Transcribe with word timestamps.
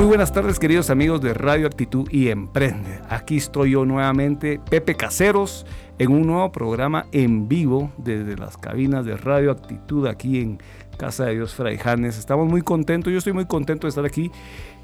Muy 0.00 0.08
buenas 0.08 0.32
tardes 0.32 0.58
queridos 0.58 0.88
amigos 0.88 1.20
de 1.20 1.34
Radio 1.34 1.66
Actitud 1.66 2.08
y 2.10 2.28
Emprende. 2.28 3.02
Aquí 3.10 3.36
estoy 3.36 3.72
yo 3.72 3.84
nuevamente, 3.84 4.58
Pepe 4.70 4.94
Caseros, 4.94 5.66
en 5.98 6.10
un 6.10 6.26
nuevo 6.26 6.50
programa 6.50 7.04
en 7.12 7.48
vivo 7.48 7.92
desde 7.98 8.34
las 8.34 8.56
cabinas 8.56 9.04
de 9.04 9.18
Radio 9.18 9.50
Actitud 9.50 10.06
aquí 10.06 10.40
en 10.40 10.58
Casa 10.96 11.26
de 11.26 11.34
Dios 11.34 11.54
Fraijanes. 11.54 12.16
Estamos 12.16 12.48
muy 12.48 12.62
contentos, 12.62 13.12
yo 13.12 13.18
estoy 13.18 13.34
muy 13.34 13.44
contento 13.44 13.86
de 13.86 13.90
estar 13.90 14.06
aquí. 14.06 14.30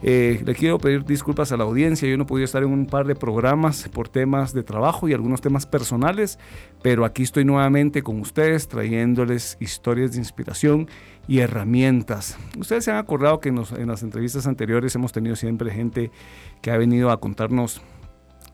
Eh, 0.03 0.43
le 0.45 0.55
quiero 0.55 0.79
pedir 0.79 1.05
disculpas 1.05 1.53
a 1.53 1.57
la 1.57 1.65
audiencia, 1.65 2.09
yo 2.09 2.19
no 2.19 2.27
podía 2.27 2.45
estar 2.45 2.63
en 2.63 2.71
un 2.71 2.87
par 2.87 3.07
de 3.07 3.15
programas 3.15 3.89
por 3.89 4.09
temas 4.09 4.53
de 4.53 4.63
trabajo 4.63 5.09
y 5.09 5.15
algunos 5.15 5.41
temas 5.41 5.65
personales, 5.65 6.39
pero 6.83 7.05
aquí 7.05 7.23
estoy 7.23 7.45
nuevamente 7.45 8.03
con 8.03 8.21
ustedes 8.21 8.69
trayéndoles 8.69 9.57
historias 9.59 10.13
de 10.13 10.19
inspiración 10.19 10.89
y 11.27 11.39
herramientas. 11.39 12.37
Ustedes 12.59 12.85
se 12.85 12.91
han 12.91 12.99
acordado 12.99 13.41
que 13.41 13.49
en, 13.49 13.63
en 13.79 13.89
las 13.89 14.03
entrevistas 14.03 14.47
anteriores 14.47 14.95
hemos 14.95 15.13
tenido 15.13 15.35
siempre 15.35 15.71
gente 15.71 16.11
que 16.61 16.71
ha 16.71 16.77
venido 16.77 17.11
a 17.11 17.19
contarnos 17.19 17.81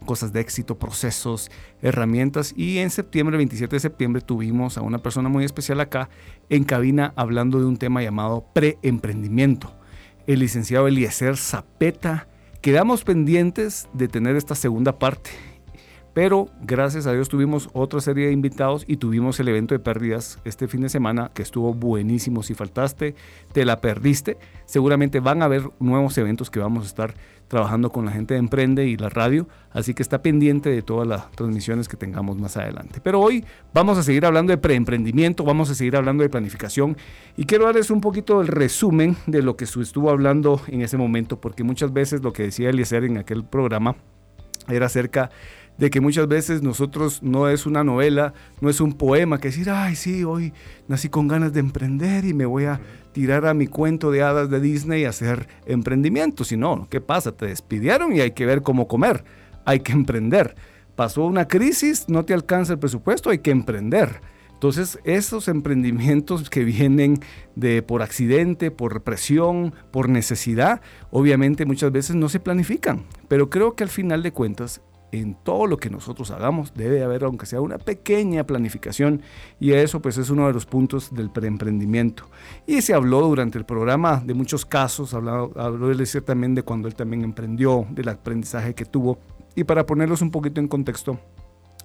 cosas 0.02 0.32
de 0.32 0.40
éxito, 0.40 0.78
procesos, 0.78 1.50
herramientas. 1.80 2.52
Y 2.56 2.78
en 2.78 2.90
septiembre, 2.90 3.36
27 3.36 3.76
de 3.76 3.80
septiembre, 3.80 4.22
tuvimos 4.22 4.76
a 4.76 4.82
una 4.82 4.98
persona 4.98 5.28
muy 5.28 5.44
especial 5.44 5.80
acá 5.80 6.08
en 6.48 6.64
cabina 6.64 7.12
hablando 7.16 7.58
de 7.58 7.66
un 7.66 7.76
tema 7.76 8.02
llamado 8.02 8.44
preemprendimiento. 8.52 9.72
El 10.26 10.40
licenciado 10.40 10.88
Eliezer 10.88 11.36
Zapeta. 11.36 12.28
Quedamos 12.60 13.04
pendientes 13.04 13.88
de 13.92 14.08
tener 14.08 14.36
esta 14.36 14.54
segunda 14.54 14.98
parte 14.98 15.30
pero 16.14 16.50
gracias 16.60 17.06
a 17.06 17.12
Dios 17.12 17.28
tuvimos 17.28 17.70
otra 17.72 18.00
serie 18.00 18.26
de 18.26 18.32
invitados 18.32 18.84
y 18.86 18.98
tuvimos 18.98 19.40
el 19.40 19.48
evento 19.48 19.74
de 19.74 19.78
pérdidas 19.78 20.38
este 20.44 20.68
fin 20.68 20.82
de 20.82 20.90
semana 20.90 21.30
que 21.32 21.42
estuvo 21.42 21.72
buenísimo. 21.72 22.42
Si 22.42 22.54
faltaste, 22.54 23.14
te 23.52 23.64
la 23.64 23.80
perdiste. 23.80 24.36
Seguramente 24.66 25.20
van 25.20 25.40
a 25.40 25.46
haber 25.46 25.70
nuevos 25.78 26.18
eventos 26.18 26.50
que 26.50 26.60
vamos 26.60 26.84
a 26.84 26.88
estar 26.88 27.14
trabajando 27.52 27.92
con 27.92 28.06
la 28.06 28.12
gente 28.12 28.32
de 28.32 28.40
Emprende 28.40 28.86
y 28.86 28.96
la 28.96 29.10
radio. 29.10 29.46
Así 29.72 29.92
que 29.92 30.02
está 30.02 30.22
pendiente 30.22 30.70
de 30.70 30.80
todas 30.80 31.06
las 31.06 31.30
transmisiones 31.32 31.86
que 31.86 31.98
tengamos 31.98 32.38
más 32.38 32.56
adelante. 32.56 32.98
Pero 33.02 33.20
hoy 33.20 33.44
vamos 33.74 33.98
a 33.98 34.02
seguir 34.02 34.24
hablando 34.24 34.52
de 34.52 34.56
preemprendimiento, 34.56 35.44
vamos 35.44 35.68
a 35.68 35.74
seguir 35.74 35.96
hablando 35.96 36.22
de 36.22 36.30
planificación 36.30 36.96
y 37.36 37.44
quiero 37.44 37.66
darles 37.66 37.90
un 37.90 38.00
poquito 38.00 38.40
el 38.40 38.48
resumen 38.48 39.18
de 39.26 39.42
lo 39.42 39.54
que 39.54 39.64
estuvo 39.64 40.08
hablando 40.08 40.62
en 40.66 40.80
ese 40.80 40.96
momento, 40.96 41.42
porque 41.42 41.62
muchas 41.62 41.92
veces 41.92 42.22
lo 42.22 42.32
que 42.32 42.44
decía 42.44 42.70
Eliezer 42.70 43.04
en 43.04 43.18
aquel 43.18 43.44
programa 43.44 43.96
era 44.68 44.86
acerca 44.86 45.24
de 45.24 45.30
que 45.90 46.00
muchas 46.00 46.28
veces 46.28 46.62
nosotros 46.62 47.22
no 47.22 47.48
es 47.48 47.66
una 47.66 47.82
novela, 47.82 48.34
no 48.60 48.70
es 48.70 48.80
un 48.80 48.92
poema 48.92 49.38
que 49.38 49.48
decir, 49.48 49.70
ay, 49.70 49.96
sí, 49.96 50.24
hoy 50.24 50.52
nací 50.88 51.08
con 51.08 51.28
ganas 51.28 51.52
de 51.52 51.60
emprender 51.60 52.24
y 52.24 52.34
me 52.34 52.46
voy 52.46 52.64
a 52.64 52.80
tirar 53.12 53.46
a 53.46 53.54
mi 53.54 53.66
cuento 53.66 54.10
de 54.10 54.22
hadas 54.22 54.50
de 54.50 54.60
Disney 54.60 55.02
y 55.02 55.06
hacer 55.06 55.48
emprendimiento. 55.66 56.44
Si 56.44 56.56
no, 56.56 56.86
¿qué 56.90 57.00
pasa? 57.00 57.32
Te 57.32 57.46
despidieron 57.46 58.14
y 58.14 58.20
hay 58.20 58.32
que 58.32 58.46
ver 58.46 58.62
cómo 58.62 58.86
comer, 58.86 59.24
hay 59.64 59.80
que 59.80 59.92
emprender. 59.92 60.54
Pasó 60.94 61.24
una 61.24 61.48
crisis, 61.48 62.08
no 62.08 62.24
te 62.24 62.34
alcanza 62.34 62.74
el 62.74 62.78
presupuesto, 62.78 63.30
hay 63.30 63.38
que 63.38 63.50
emprender. 63.50 64.20
Entonces, 64.52 65.00
esos 65.02 65.48
emprendimientos 65.48 66.48
que 66.48 66.62
vienen 66.62 67.18
de 67.56 67.82
por 67.82 68.00
accidente, 68.00 68.70
por 68.70 68.92
represión, 68.92 69.74
por 69.90 70.08
necesidad, 70.08 70.80
obviamente 71.10 71.66
muchas 71.66 71.90
veces 71.90 72.14
no 72.14 72.28
se 72.28 72.38
planifican. 72.38 73.02
Pero 73.26 73.50
creo 73.50 73.74
que 73.74 73.82
al 73.82 73.90
final 73.90 74.22
de 74.22 74.30
cuentas 74.30 74.80
en 75.12 75.34
todo 75.34 75.66
lo 75.66 75.76
que 75.76 75.90
nosotros 75.90 76.30
hagamos 76.30 76.72
debe 76.74 77.04
haber, 77.04 77.24
aunque 77.24 77.46
sea 77.46 77.60
una 77.60 77.78
pequeña 77.78 78.44
planificación, 78.44 79.22
y 79.60 79.72
eso 79.72 80.00
pues 80.00 80.16
es 80.18 80.30
uno 80.30 80.46
de 80.46 80.54
los 80.54 80.66
puntos 80.66 81.14
del 81.14 81.30
preemprendimiento. 81.30 82.24
Y 82.66 82.80
se 82.80 82.94
habló 82.94 83.20
durante 83.20 83.58
el 83.58 83.64
programa 83.64 84.22
de 84.24 84.34
muchos 84.34 84.64
casos, 84.64 85.14
habló, 85.14 85.52
habló 85.56 85.94
decir 85.94 86.22
también 86.22 86.54
de 86.54 86.62
cuando 86.62 86.88
él 86.88 86.94
también 86.94 87.22
emprendió, 87.22 87.86
del 87.90 88.08
aprendizaje 88.08 88.74
que 88.74 88.86
tuvo, 88.86 89.18
y 89.54 89.64
para 89.64 89.84
ponerlos 89.84 90.22
un 90.22 90.30
poquito 90.30 90.60
en 90.60 90.68
contexto, 90.68 91.18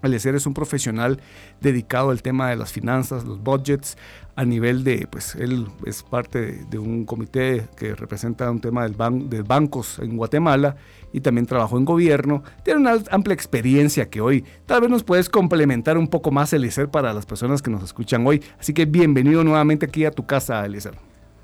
Eliezer 0.03 0.35
es 0.35 0.46
un 0.46 0.53
profesional 0.53 1.19
dedicado 1.62 2.12
al 2.12 2.22
tema 2.22 2.50
de 2.50 2.56
las 2.56 2.72
finanzas, 2.72 3.24
los 3.24 3.41
budgets, 3.41 3.97
a 4.35 4.46
nivel 4.46 4.84
de, 4.84 5.08
pues 5.09 5.34
él 5.34 5.68
es 5.85 6.03
parte 6.03 6.63
de, 6.69 6.78
un 6.78 7.06
comité 7.06 7.68
que 7.75 7.96
representa 7.96 8.52
un 8.52 8.62
tema 8.62 8.88
del 8.88 8.96
de 9.30 9.41
bancos 9.41 9.97
en 9.97 10.16
Guatemala 10.16 10.75
y 11.12 11.22
también 11.22 11.47
trabajó 11.47 11.78
en 11.78 11.86
gobierno. 11.86 12.44
Tiene 12.63 12.81
una 12.81 12.97
amplia 13.09 13.34
experiencia 13.34 14.09
que 14.09 14.22
hoy 14.22 14.46
tal 14.68 14.81
vez 14.81 14.91
nos 14.91 15.03
puedes 15.03 15.28
complementar 15.28 15.97
un 15.97 16.07
poco 16.07 16.30
más, 16.30 16.53
Eliezer, 16.53 16.90
para 16.90 17.13
las 17.13 17.25
personas 17.25 17.63
que 17.63 17.72
nos 17.72 17.84
escuchan 17.84 18.28
hoy. 18.28 18.44
Así 18.59 18.74
que 18.74 18.86
bienvenido 18.86 19.44
nuevamente 19.44 19.88
aquí 19.88 20.06
a 20.06 20.12
tu 20.12 20.28
casa, 20.28 20.63
Eliezer. 20.63 20.94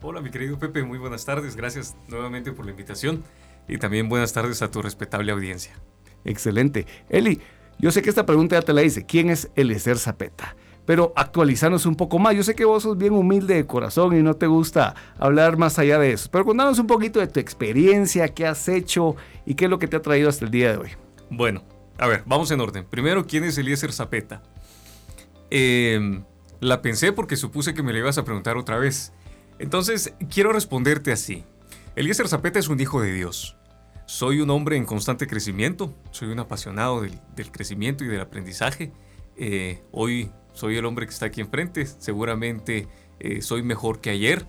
Hola, 0.03 0.21
mi 0.21 0.29
querido 0.29 0.59
Pepe, 0.59 0.83
muy 0.83 0.99
buenas 0.99 1.25
tardes. 1.25 1.55
Gracias 1.55 1.95
nuevamente 2.09 2.51
por 2.51 2.65
la 2.65 2.71
invitación 2.71 3.23
y 3.67 3.77
también 3.77 4.07
buenas 4.09 4.33
tardes 4.33 4.61
a 4.61 4.69
tu 4.69 4.83
respetable 4.83 5.31
audiencia. 5.31 5.73
Excelente. 6.25 6.85
Eli, 7.09 7.41
yo 7.79 7.91
sé 7.91 8.01
que 8.01 8.09
esta 8.09 8.25
pregunta 8.25 8.55
ya 8.55 8.61
te 8.61 8.73
la 8.73 8.83
hice. 8.83 9.05
¿Quién 9.05 9.29
es 9.29 9.49
Eliezer 9.55 9.97
Zapeta? 9.97 10.55
Pero 10.85 11.13
actualizanos 11.15 11.85
un 11.85 11.95
poco 11.95 12.19
más. 12.19 12.35
Yo 12.35 12.43
sé 12.43 12.55
que 12.55 12.65
vos 12.65 12.83
sos 12.83 12.97
bien 12.97 13.13
humilde 13.13 13.55
de 13.55 13.65
corazón 13.65 14.17
y 14.17 14.21
no 14.21 14.35
te 14.35 14.47
gusta 14.47 14.95
hablar 15.17 15.57
más 15.57 15.79
allá 15.79 15.97
de 15.97 16.11
eso. 16.11 16.29
Pero 16.31 16.45
contanos 16.45 16.79
un 16.79 16.87
poquito 16.87 17.19
de 17.19 17.27
tu 17.27 17.39
experiencia, 17.39 18.27
qué 18.29 18.45
has 18.45 18.67
hecho 18.67 19.15
y 19.45 19.55
qué 19.55 19.65
es 19.65 19.71
lo 19.71 19.79
que 19.79 19.87
te 19.87 19.97
ha 19.97 20.01
traído 20.01 20.29
hasta 20.29 20.45
el 20.45 20.51
día 20.51 20.71
de 20.71 20.77
hoy. 20.77 20.89
Bueno, 21.29 21.63
a 21.97 22.07
ver, 22.07 22.23
vamos 22.25 22.51
en 22.51 22.59
orden. 22.59 22.85
Primero, 22.85 23.25
¿quién 23.25 23.43
es 23.45 23.57
Eliezer 23.57 23.93
Zapeta? 23.93 24.41
Em, 25.49 26.23
la 26.59 26.81
pensé 26.81 27.13
porque 27.13 27.37
supuse 27.37 27.73
que 27.73 27.83
me 27.83 27.93
la 27.93 27.99
ibas 27.99 28.17
a 28.17 28.25
preguntar 28.25 28.57
otra 28.57 28.77
vez. 28.77 29.13
Entonces, 29.59 30.13
quiero 30.29 30.51
responderte 30.51 31.11
así. 31.11 31.45
Eliezer 31.95 32.27
Zapeta 32.27 32.59
es 32.59 32.67
un 32.67 32.79
hijo 32.79 33.01
de 33.01 33.13
Dios. 33.13 33.55
Soy 34.05 34.41
un 34.41 34.49
hombre 34.49 34.75
en 34.75 34.85
constante 34.85 35.27
crecimiento, 35.27 35.93
soy 36.11 36.29
un 36.29 36.39
apasionado 36.39 37.01
del, 37.01 37.51
crecimiento 37.51 38.03
y 38.03 38.07
del 38.07 38.21
aprendizaje. 38.21 38.91
Eh, 39.37 39.81
hoy 39.91 40.29
soy 40.53 40.77
el 40.77 40.85
hombre 40.85 41.05
que 41.05 41.13
está 41.13 41.27
aquí 41.27 41.41
enfrente, 41.41 41.85
seguramente 41.85 42.87
eh, 43.19 43.41
soy 43.41 43.63
mejor 43.63 44.01
que 44.01 44.09
ayer 44.09 44.45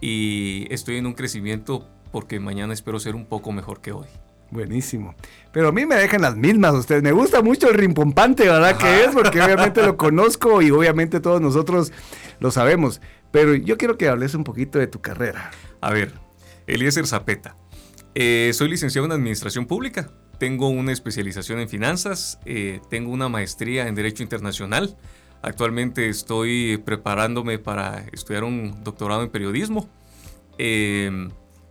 y 0.00 0.66
estoy 0.72 0.96
en 0.96 1.06
un 1.06 1.14
crecimiento 1.14 1.88
porque 2.12 2.38
mañana 2.38 2.74
espero 2.74 3.00
ser 3.00 3.14
un 3.14 3.26
poco 3.26 3.50
mejor 3.52 3.80
que 3.80 3.92
hoy. 3.92 4.06
Buenísimo. 4.50 5.14
Pero 5.52 5.68
a 5.68 5.72
mí 5.72 5.84
me 5.84 5.94
dejan 5.94 6.22
las 6.22 6.36
mismas 6.36 6.74
ustedes. 6.74 7.02
Me 7.02 7.12
gusta 7.12 7.42
mucho 7.42 7.68
el 7.68 7.74
rimpompante, 7.74 8.44
¿verdad? 8.44 8.78
Que 8.78 9.04
es, 9.04 9.08
porque 9.14 9.42
obviamente 9.42 9.82
lo 9.82 9.96
conozco 9.96 10.62
y 10.62 10.70
obviamente 10.70 11.20
todos 11.20 11.40
nosotros 11.40 11.92
lo 12.40 12.50
sabemos. 12.50 13.00
Pero 13.30 13.54
yo 13.54 13.76
quiero 13.76 13.98
que 13.98 14.08
hables 14.08 14.34
un 14.34 14.44
poquito 14.44 14.78
de 14.78 14.86
tu 14.86 15.02
carrera. 15.02 15.50
A 15.82 15.92
ver, 15.92 16.14
Eliezer 16.66 17.06
Zapeta. 17.06 17.56
Eh, 18.20 18.50
soy 18.52 18.68
licenciado 18.68 19.06
en 19.06 19.12
Administración 19.12 19.66
Pública, 19.66 20.10
tengo 20.38 20.68
una 20.70 20.90
especialización 20.90 21.60
en 21.60 21.68
finanzas, 21.68 22.40
eh, 22.46 22.80
tengo 22.90 23.12
una 23.12 23.28
maestría 23.28 23.86
en 23.86 23.94
Derecho 23.94 24.24
Internacional. 24.24 24.96
Actualmente 25.40 26.08
estoy 26.08 26.78
preparándome 26.78 27.60
para 27.60 28.06
estudiar 28.10 28.42
un 28.42 28.82
doctorado 28.82 29.22
en 29.22 29.30
periodismo. 29.30 29.88
Em, 30.58 31.30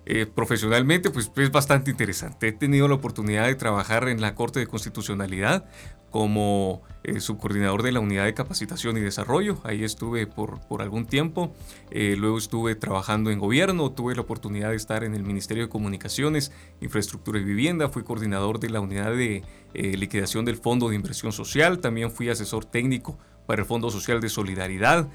eh, 0.10 0.26
profesionalmente, 0.26 1.10
pues 1.10 1.30
es 1.36 1.52
bastante 1.52 1.92
interesante. 1.92 2.48
He 2.48 2.52
tenido 2.54 2.88
la 2.88 2.96
oportunidad 2.96 3.48
de 3.48 3.56
trabajar 3.56 4.08
en 4.08 4.22
la 4.22 4.36
Corte 4.36 4.62
de 4.62 4.66
Constitucionalidad 4.66 5.66
como 6.12 6.82
eh, 7.04 7.20
subcoordinador 7.20 7.84
de 7.84 7.92
la 7.92 8.00
Unidad 8.00 8.24
de 8.24 8.34
Capacitación 8.34 8.96
y 8.96 9.02
Desarrollo. 9.02 9.60
Ahí 9.66 9.84
estuve 9.84 10.26
por, 10.26 10.62
por 10.62 10.82
algún 10.82 11.08
tiempo. 11.08 11.54
Eh, 11.92 12.16
luego 12.18 12.38
estuve 12.38 12.76
trabajando 12.76 13.32
en 13.32 13.40
gobierno. 13.40 13.92
Tuve 13.92 14.16
la 14.16 14.22
oportunidad 14.22 14.70
de 14.70 14.78
estar 14.78 15.04
en 15.04 15.14
el 15.14 15.24
Ministerio 15.24 15.64
de 15.64 15.70
Comunicaciones, 15.70 16.54
Infraestructura 16.80 17.40
y 17.40 17.44
Vivienda. 17.44 17.90
Fui 17.90 18.04
coordinador 18.04 18.62
de 18.62 18.70
la 18.70 18.80
Unidad 18.80 19.12
de 19.12 19.44
Liquidación 19.74 20.46
del 20.46 20.56
Fondo 20.56 20.88
de 20.88 20.96
Inversión 20.96 21.34
Social. 21.34 21.80
También 21.80 22.12
fui 22.12 22.30
asesor 22.30 22.64
técnico 22.64 23.20
para 23.46 23.64
el 23.64 23.68
Fondo 23.68 23.92
Social 23.92 24.22
de 24.22 24.30
Solidaridad. 24.30 25.10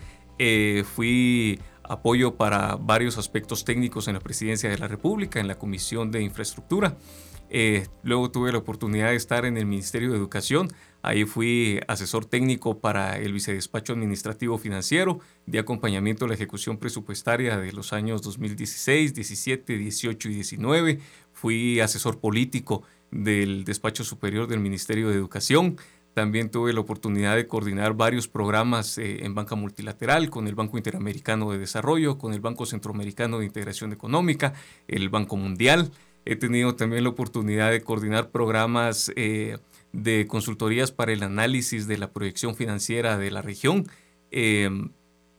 fui 0.84 1.58
apoyo 1.84 2.36
para 2.36 2.76
varios 2.76 3.18
aspectos 3.18 3.64
técnicos 3.64 4.08
en 4.08 4.14
la 4.14 4.20
Presidencia 4.20 4.70
de 4.70 4.78
la 4.78 4.88
República, 4.88 5.40
en 5.40 5.48
la 5.48 5.58
Comisión 5.58 6.10
de 6.10 6.22
Infraestructura. 6.22 6.96
Eh, 7.54 7.86
luego 8.02 8.30
tuve 8.30 8.50
la 8.50 8.58
oportunidad 8.58 9.10
de 9.10 9.16
estar 9.16 9.44
en 9.44 9.58
el 9.58 9.66
Ministerio 9.66 10.10
de 10.10 10.16
Educación. 10.16 10.72
Ahí 11.02 11.26
fui 11.26 11.80
asesor 11.86 12.24
técnico 12.24 12.80
para 12.80 13.18
el 13.18 13.34
Vicedespacho 13.34 13.92
Administrativo 13.92 14.56
Financiero 14.56 15.20
de 15.44 15.58
acompañamiento 15.58 16.24
a 16.24 16.28
la 16.28 16.34
ejecución 16.34 16.78
presupuestaria 16.78 17.58
de 17.58 17.72
los 17.72 17.92
años 17.92 18.22
2016, 18.22 19.12
17, 19.12 19.76
18 19.76 20.30
y 20.30 20.34
19. 20.34 21.00
Fui 21.32 21.80
asesor 21.80 22.20
político 22.20 22.84
del 23.10 23.64
Despacho 23.64 24.02
Superior 24.02 24.46
del 24.46 24.60
Ministerio 24.60 25.10
de 25.10 25.16
Educación. 25.16 25.76
También 26.14 26.50
tuve 26.50 26.74
la 26.74 26.80
oportunidad 26.80 27.36
de 27.36 27.46
coordinar 27.46 27.94
varios 27.94 28.28
programas 28.28 28.98
eh, 28.98 29.24
en 29.24 29.34
banca 29.34 29.54
multilateral 29.54 30.28
con 30.28 30.46
el 30.46 30.54
Banco 30.54 30.76
Interamericano 30.76 31.50
de 31.50 31.58
Desarrollo, 31.58 32.18
con 32.18 32.34
el 32.34 32.40
Banco 32.40 32.66
Centroamericano 32.66 33.38
de 33.38 33.46
Integración 33.46 33.92
Económica, 33.92 34.52
el 34.88 35.08
Banco 35.08 35.36
Mundial. 35.36 35.90
He 36.26 36.36
tenido 36.36 36.74
también 36.76 37.04
la 37.04 37.10
oportunidad 37.10 37.70
de 37.70 37.82
coordinar 37.82 38.30
programas 38.30 39.10
eh, 39.16 39.56
de 39.92 40.26
consultorías 40.26 40.92
para 40.92 41.12
el 41.12 41.22
análisis 41.22 41.86
de 41.86 41.96
la 41.96 42.12
proyección 42.12 42.54
financiera 42.54 43.16
de 43.16 43.30
la 43.30 43.40
región. 43.40 43.86
Em, 44.30 44.90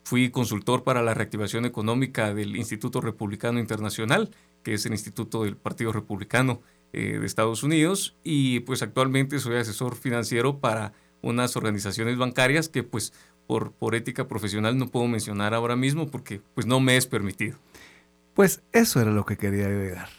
fui 0.04 0.32
consultor 0.32 0.84
para 0.84 1.02
la 1.02 1.14
reactivación 1.14 1.66
económica 1.66 2.34
del 2.34 2.56
Instituto 2.56 3.00
Republicano 3.00 3.60
Internacional, 3.60 4.32
que 4.64 4.74
es 4.74 4.86
el 4.86 4.92
Instituto 4.94 5.44
del 5.44 5.56
Partido 5.56 5.92
Republicano 5.92 6.62
eh, 6.94 7.18
de 7.20 7.26
Estados 7.26 7.64
Unidos 7.64 8.16
y 8.24 8.62
pues 8.62 8.82
actualmente 8.82 9.40
soy 9.40 9.58
asesor 9.58 9.96
financiero 9.96 10.60
para 10.60 10.94
unas 11.22 11.56
organizaciones 11.56 12.18
bancarias 12.18 12.70
que 12.70 12.84
pues 12.84 13.14
por, 13.48 13.72
por 13.72 13.96
ética 13.96 14.28
profesional 14.28 14.78
no 14.78 14.88
puedo 14.88 15.08
mencionar 15.08 15.54
ahora 15.54 15.76
mismo 15.76 16.10
porque 16.10 16.42
pues 16.54 16.66
no 16.66 16.80
me 16.80 16.96
es 16.96 17.08
permitido. 17.08 17.58
Pues 18.34 18.64
eso 18.72 19.02
era 19.02 19.12
lo 19.12 19.26
que 19.26 19.38
quería 19.38 19.66
agregar 19.66 20.10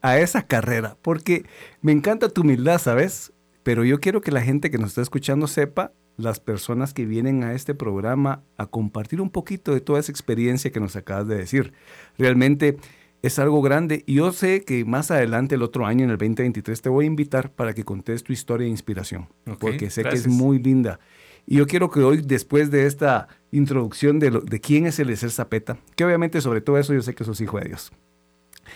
a 0.00 0.18
esa 0.18 0.46
carrera, 0.46 0.96
porque 1.02 1.44
me 1.80 1.92
encanta 1.92 2.28
tu 2.28 2.42
humildad, 2.42 2.78
¿sabes? 2.78 3.32
Pero 3.62 3.84
yo 3.84 4.00
quiero 4.00 4.20
que 4.20 4.30
la 4.30 4.42
gente 4.42 4.70
que 4.70 4.78
nos 4.78 4.90
está 4.90 5.02
escuchando 5.02 5.46
sepa, 5.46 5.92
las 6.16 6.40
personas 6.40 6.94
que 6.94 7.04
vienen 7.04 7.44
a 7.44 7.52
este 7.52 7.74
programa, 7.74 8.42
a 8.56 8.66
compartir 8.66 9.20
un 9.20 9.30
poquito 9.30 9.72
de 9.72 9.80
toda 9.80 10.00
esa 10.00 10.10
experiencia 10.10 10.72
que 10.72 10.80
nos 10.80 10.96
acabas 10.96 11.28
de 11.28 11.36
decir. 11.36 11.72
Realmente 12.16 12.76
es 13.22 13.38
algo 13.38 13.62
grande 13.62 14.04
y 14.06 14.14
yo 14.14 14.32
sé 14.32 14.64
que 14.64 14.84
más 14.84 15.10
adelante 15.10 15.56
el 15.56 15.62
otro 15.62 15.86
año, 15.86 16.04
en 16.04 16.10
el 16.10 16.18
2023, 16.18 16.80
te 16.80 16.88
voy 16.88 17.04
a 17.04 17.08
invitar 17.08 17.50
para 17.50 17.74
que 17.74 17.84
contes 17.84 18.22
tu 18.22 18.32
historia 18.32 18.64
de 18.64 18.70
inspiración, 18.70 19.28
porque 19.58 19.90
sé 19.90 20.04
que 20.04 20.14
es 20.16 20.26
muy 20.26 20.58
linda. 20.58 21.00
Y 21.46 21.56
yo 21.56 21.66
quiero 21.66 21.90
que 21.90 22.00
hoy, 22.00 22.20
después 22.22 22.70
de 22.70 22.86
esta 22.86 23.28
introducción 23.50 24.18
de, 24.18 24.30
de 24.30 24.60
quién 24.60 24.86
es 24.86 24.98
Eliezer 24.98 25.30
Zapeta, 25.30 25.78
que 25.96 26.04
obviamente 26.04 26.40
sobre 26.40 26.60
todo 26.60 26.78
eso 26.78 26.92
yo 26.92 27.02
sé 27.02 27.14
que 27.14 27.24
sos 27.24 27.40
hijo 27.40 27.58
de 27.58 27.68
Dios, 27.68 27.90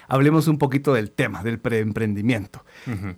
hablemos 0.09 0.49
un 0.49 0.59
poquito 0.59 0.95
del 0.95 1.11
tema, 1.11 1.43
del 1.43 1.59
preemprendimiento. 1.59 2.65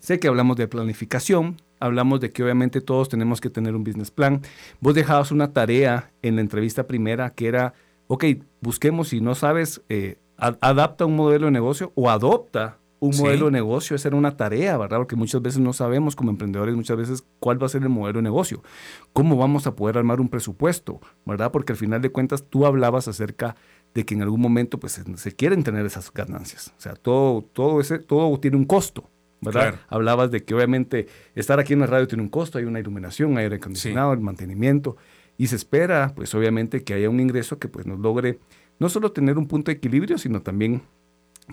Sé 0.00 0.18
que 0.18 0.28
hablamos 0.28 0.56
de 0.56 0.68
planificación, 0.68 1.56
hablamos 1.80 2.20
de 2.20 2.32
que 2.32 2.42
obviamente 2.42 2.80
todos 2.80 3.08
tenemos 3.08 3.40
que 3.40 3.50
tener 3.50 3.74
un 3.74 3.84
business 3.84 4.10
plan. 4.10 4.42
Vos 4.80 4.94
dejabas 4.94 5.30
una 5.30 5.52
tarea 5.52 6.10
en 6.22 6.36
la 6.36 6.42
entrevista 6.42 6.86
primera 6.86 7.30
que 7.30 7.48
era, 7.48 7.74
ok, 8.08 8.24
busquemos 8.60 9.08
si 9.08 9.20
no 9.20 9.34
sabes... 9.34 9.82
Eh, 9.88 10.18
adapta 10.60 11.04
un 11.04 11.16
modelo 11.16 11.46
de 11.46 11.52
negocio 11.52 11.92
o 11.94 12.10
adopta 12.10 12.78
un 13.00 13.16
modelo 13.16 13.46
de 13.46 13.52
negocio. 13.52 13.96
Esa 13.96 14.08
era 14.08 14.16
una 14.16 14.36
tarea, 14.36 14.76
¿verdad? 14.78 14.98
Porque 14.98 15.16
muchas 15.16 15.42
veces 15.42 15.60
no 15.60 15.72
sabemos 15.72 16.16
como 16.16 16.30
emprendedores, 16.30 16.74
muchas 16.74 16.96
veces 16.96 17.24
cuál 17.38 17.62
va 17.62 17.66
a 17.66 17.68
ser 17.68 17.82
el 17.82 17.88
modelo 17.88 18.18
de 18.18 18.22
negocio. 18.22 18.62
¿Cómo 19.12 19.36
vamos 19.36 19.66
a 19.66 19.74
poder 19.74 19.98
armar 19.98 20.20
un 20.20 20.28
presupuesto, 20.28 21.00
¿verdad? 21.24 21.52
Porque 21.52 21.72
al 21.72 21.76
final 21.76 22.00
de 22.00 22.10
cuentas 22.10 22.44
tú 22.48 22.66
hablabas 22.66 23.08
acerca 23.08 23.56
de 23.94 24.04
que 24.04 24.14
en 24.14 24.22
algún 24.22 24.40
momento 24.40 24.80
pues 24.80 25.00
se, 25.16 25.32
quieren 25.32 25.62
tener 25.62 25.84
esas 25.86 26.12
ganancias. 26.12 26.72
O 26.76 26.80
sea, 26.80 26.94
todo, 26.94 27.42
todo, 27.42 27.80
ese, 27.80 27.98
todo 27.98 28.38
tiene 28.40 28.56
un 28.56 28.64
costo. 28.64 29.10
¿verdad? 29.40 29.74
Hablabas 29.88 30.30
de 30.30 30.42
que 30.42 30.54
obviamente 30.54 31.06
estar 31.34 31.60
aquí 31.60 31.74
en 31.74 31.80
la 31.80 31.86
radio 31.86 32.08
tiene 32.08 32.22
un 32.22 32.30
costo, 32.30 32.56
hay 32.56 32.64
una 32.64 32.80
iluminación, 32.80 33.36
hay 33.36 33.44
aire 33.44 33.56
acondicionado, 33.56 34.14
el 34.14 34.20
mantenimiento, 34.20 34.96
y 35.36 35.48
se 35.48 35.56
espera, 35.56 36.12
pues 36.16 36.34
obviamente, 36.34 36.82
que 36.82 36.94
haya 36.94 37.10
un 37.10 37.20
ingreso 37.20 37.58
que 37.58 37.68
pues 37.68 37.84
nos 37.84 37.98
logre 37.98 38.38
no 38.78 38.88
solo 38.88 39.12
tener 39.12 39.38
un 39.38 39.46
punto 39.46 39.70
de 39.70 39.76
equilibrio, 39.76 40.18
sino 40.18 40.42
también 40.42 40.82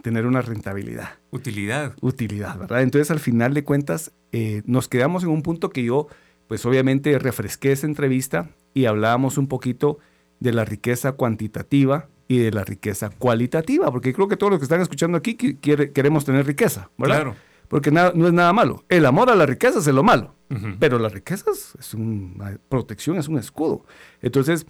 tener 0.02 0.26
una 0.26 0.42
rentabilidad. 0.42 1.10
Utilidad. 1.32 1.96
Utilidad, 2.02 2.58
¿verdad? 2.58 2.82
Entonces 2.82 3.12
al 3.12 3.20
final 3.20 3.54
de 3.54 3.64
cuentas 3.64 4.12
eh, 4.32 4.62
nos 4.66 4.88
quedamos 4.88 5.24
en 5.24 5.30
un 5.30 5.44
punto 5.44 5.70
que 5.70 5.84
yo, 5.84 6.08
pues 6.48 6.66
obviamente 6.66 7.18
refresqué 7.20 7.72
esa 7.72 7.88
entrevista 7.88 8.50
y 8.74 8.86
hablábamos 8.86 9.38
un 9.38 9.48
poquito 9.48 10.00
de 10.40 10.54
la 10.54 10.66
riqueza 10.66 11.14
cuantitativa 11.14 12.08
y 12.28 12.40
de 12.40 12.52
la 12.52 12.64
riqueza 12.64 13.10
cualitativa, 13.10 13.92
porque 13.92 14.14
creo 14.14 14.28
que 14.30 14.38
todos 14.38 14.52
los 14.52 14.60
que 14.60 14.64
están 14.64 14.82
escuchando 14.82 15.18
aquí 15.18 15.36
queremos 15.36 16.24
tener 16.24 16.46
riqueza, 16.46 16.90
¿verdad? 16.98 17.16
Claro. 17.16 17.36
Porque 17.68 17.92
nada, 17.92 18.12
no 18.16 18.28
es 18.28 18.34
nada 18.34 18.52
malo. 18.52 18.84
El 18.90 19.06
amor 19.06 19.30
a 19.30 19.36
la 19.36 19.46
riqueza 19.46 19.80
es 19.80 19.88
lo 19.88 20.04
malo, 20.04 20.36
pero 20.80 20.98
la 21.00 21.10
riqueza 21.10 21.52
es 21.52 21.94
una 21.94 22.58
protección, 22.70 23.18
es 23.18 23.28
un 23.28 23.38
escudo. 23.38 23.86
Entonces, 24.22 24.66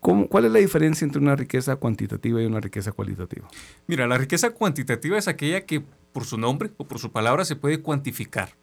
¿Cuál 0.00 0.46
es 0.46 0.50
la 0.50 0.58
diferencia 0.58 1.04
entre 1.04 1.20
una 1.20 1.36
riqueza 1.36 1.76
cuantitativa 1.76 2.40
y 2.40 2.46
una 2.46 2.60
riqueza 2.60 2.92
cualitativa? 2.92 3.48
Mira, 3.86 4.06
la 4.06 4.16
riqueza 4.16 4.50
cuantitativa 4.50 5.18
es 5.18 5.28
aquella 5.28 5.66
que 5.66 5.82
por 6.12 6.24
su 6.24 6.38
nombre 6.38 6.70
o 6.78 6.84
por 6.84 6.98
su 6.98 7.12
palabra 7.12 7.44
se 7.44 7.54
puede 7.54 7.80
cuantificar. 7.80 8.56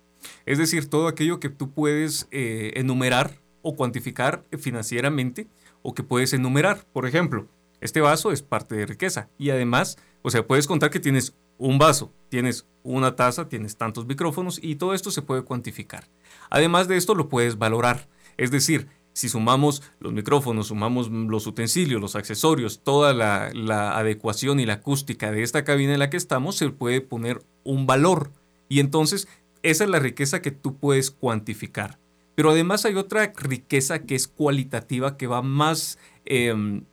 Es 0.45 0.57
decir, 0.57 0.89
todo 0.89 1.07
aquello 1.07 1.39
que 1.39 1.49
tú 1.49 1.71
puedes 1.71 2.27
eh, 2.31 2.71
enumerar 2.75 3.39
o 3.61 3.75
cuantificar 3.75 4.43
financieramente 4.57 5.47
o 5.83 5.93
que 5.93 6.03
puedes 6.03 6.33
enumerar. 6.33 6.85
Por 6.91 7.05
ejemplo, 7.05 7.47
este 7.81 8.01
vaso 8.01 8.31
es 8.31 8.41
parte 8.41 8.75
de 8.75 8.87
riqueza 8.87 9.29
y 9.37 9.51
además, 9.51 9.97
o 10.23 10.31
sea, 10.31 10.47
puedes 10.47 10.65
contar 10.65 10.89
que 10.89 10.99
tienes 10.99 11.35
un 11.59 11.77
vaso, 11.77 12.11
tienes 12.29 12.65
una 12.83 13.15
taza, 13.15 13.47
tienes 13.47 13.77
tantos 13.77 14.05
micrófonos 14.05 14.59
y 14.61 14.75
todo 14.75 14.93
esto 14.93 15.11
se 15.11 15.21
puede 15.21 15.43
cuantificar. 15.43 16.05
Además 16.49 16.87
de 16.87 16.97
esto, 16.97 17.13
lo 17.13 17.29
puedes 17.29 17.57
valorar. 17.57 18.07
Es 18.37 18.51
decir, 18.51 18.87
si 19.17 19.29
sumamos 19.29 19.81
los 19.99 20.13
micrófonos, 20.13 20.67
sumamos 20.67 21.09
los 21.09 21.47
utensilios, 21.47 21.99
los 21.99 22.15
accesorios, 22.15 22.81
toda 22.83 23.15
la, 23.15 23.97
adecuación 23.97 24.59
y 24.59 24.67
la 24.67 24.73
acústica 24.73 25.31
de 25.31 25.41
esta 25.41 25.63
cabina 25.63 25.93
en 25.93 25.99
la 25.99 26.11
que 26.11 26.17
estamos, 26.17 26.55
se 26.55 26.69
puede 26.69 27.01
poner 27.01 27.41
un 27.63 27.87
valor. 27.87 28.29
Y 28.69 28.79
entonces 28.79 29.27
esa 29.63 29.85
es 29.85 29.89
la 29.89 29.97
riqueza 29.97 30.43
que 30.43 30.51
tú 30.51 30.77
puedes 30.77 31.09
cuantificar. 31.09 31.97
Pero 32.35 32.51
además 32.51 32.85
hay 32.85 32.93
otra 32.93 33.33
riqueza 33.35 34.03
que 34.03 34.13
es 34.13 34.27
cualitativa, 34.27 35.17
que 35.17 35.25
va 35.25 35.41
más 35.41 35.97
em, 36.23 36.83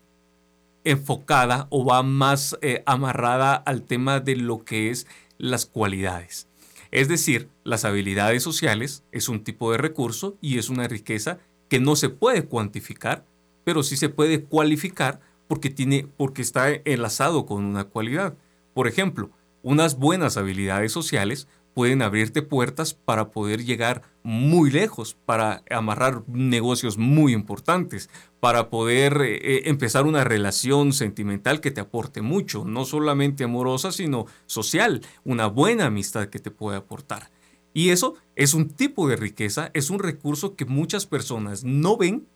enfocada 0.83 1.67
o 1.69 1.85
va 1.85 2.03
más 2.03 2.57
eh, 2.63 2.83
amarrada 2.87 3.55
al 3.55 3.83
tema 3.83 4.21
de 4.21 4.37
lo 4.37 4.65
que 4.65 4.89
es 4.89 5.07
las 5.37 5.67
cualidades. 5.67 6.49
Es 6.91 7.09
decir, 7.09 7.51
las 7.65 7.85
habilidades 7.85 8.43
sociales 8.43 9.05
es 9.13 9.29
un 9.29 9.45
tipo 9.45 9.73
de 9.73 9.77
recurso 9.77 10.39
y 10.41 10.57
es 10.57 10.71
una 10.71 10.89
riqueza 10.89 11.39
que 11.75 11.81
no 11.81 11.97
se 11.97 12.09
puede 12.09 12.45
cuantificar, 12.45 13.25
pero 13.65 13.83
sí 13.83 13.97
se 13.97 14.09
puede 14.09 14.45
cualificar 14.45 15.19
porque, 15.49 15.71
tiene, 15.71 16.07
porque 16.17 16.41
está 16.41 16.69
enlazado 16.85 17.47
con 17.47 17.65
una 17.65 17.83
cualidad. 17.83 18.37
Por 18.75 18.87
ejemplo, 18.87 19.31
unas 19.65 19.99
buenas 19.99 20.37
habilidades 20.37 20.93
sociales 20.93 21.49
pueden 21.75 22.03
abrirte 22.03 22.43
puertas 22.43 22.95
para 22.95 23.33
poder 23.33 23.65
llegar 23.65 24.03
muy 24.23 24.71
lejos, 24.71 25.17
para 25.27 25.65
amarrar 25.69 26.23
negocios 26.29 26.97
muy 26.97 27.33
importantes, 27.33 28.09
para 28.39 28.71
poder 28.71 29.21
eh, 29.23 29.35
eh, 29.43 29.63
empezar 29.65 30.07
una 30.07 30.23
relación 30.23 30.93
sentimental 30.93 31.61
que 31.61 31.73
te 31.73 31.81
aporte 31.81 32.23
mucho, 32.23 32.65
no 32.65 32.85
solamente 32.85 33.43
amorosa, 33.43 33.91
sino 33.91 34.27
social, 34.47 35.03
una 35.25 35.49
buena 35.49 35.87
amistad 35.87 36.29
que 36.29 36.39
te 36.39 36.53
puede 36.53 36.77
aportar. 36.77 37.33
Y 37.77 37.91
eso 37.91 38.15
es 38.37 38.55
un 38.55 38.69
tipo 38.71 39.09
de 39.09 39.17
riqueza, 39.17 39.71
es 39.75 39.91
un 39.91 39.99
recurso 39.99 40.55
que 40.55 40.65
muchas 40.65 41.07
personas 41.07 41.65
no 41.65 41.97
ven, 41.97 42.27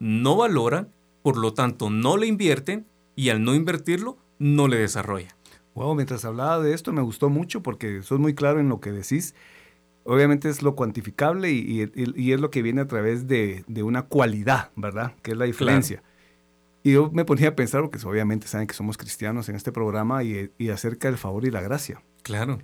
no 0.00 0.36
valoran, 0.36 0.88
por 1.22 1.36
lo 1.36 1.54
tanto 1.54 1.88
no 1.88 2.16
le 2.16 2.26
invierten 2.26 2.84
y 3.14 3.30
al 3.30 3.42
no 3.42 3.54
invertirlo 3.54 4.18
no 4.40 4.66
le 4.66 4.76
desarrolla. 4.76 5.36
Wow, 5.74 5.94
mientras 5.94 6.24
hablaba 6.24 6.60
de 6.60 6.74
esto 6.74 6.92
me 6.92 7.00
gustó 7.00 7.30
mucho 7.30 7.62
porque 7.62 8.02
sos 8.02 8.18
muy 8.18 8.34
claro 8.34 8.58
en 8.58 8.68
lo 8.68 8.80
que 8.80 8.90
decís. 8.90 9.36
Obviamente 10.02 10.48
es 10.48 10.62
lo 10.62 10.74
cuantificable 10.74 11.52
y, 11.52 11.82
es 11.82 12.40
lo 12.40 12.50
que 12.50 12.62
viene 12.62 12.80
a 12.80 12.88
través 12.88 13.28
de, 13.28 13.64
una 13.82 14.02
cualidad, 14.02 14.72
¿verdad? 14.74 15.14
Que 15.22 15.30
es 15.30 15.36
la 15.36 15.44
diferencia. 15.44 16.02
Y 16.82 16.92
yo 16.92 17.10
me 17.12 17.24
ponía 17.24 17.48
a 17.48 17.56
pensar, 17.56 17.82
porque 17.82 18.04
obviamente 18.04 18.48
saben 18.48 18.66
que 18.66 18.74
somos 18.74 18.96
cristianos 18.96 19.48
en 19.48 19.54
este 19.54 19.70
programa 19.70 20.24
y, 20.24 20.50
y 20.58 20.70
acerca 20.70 21.08
del 21.08 21.18
favor 21.18 21.44
y 21.44 21.50
la 21.50 21.60
gracia. 21.60 22.02
Claro 22.22 22.58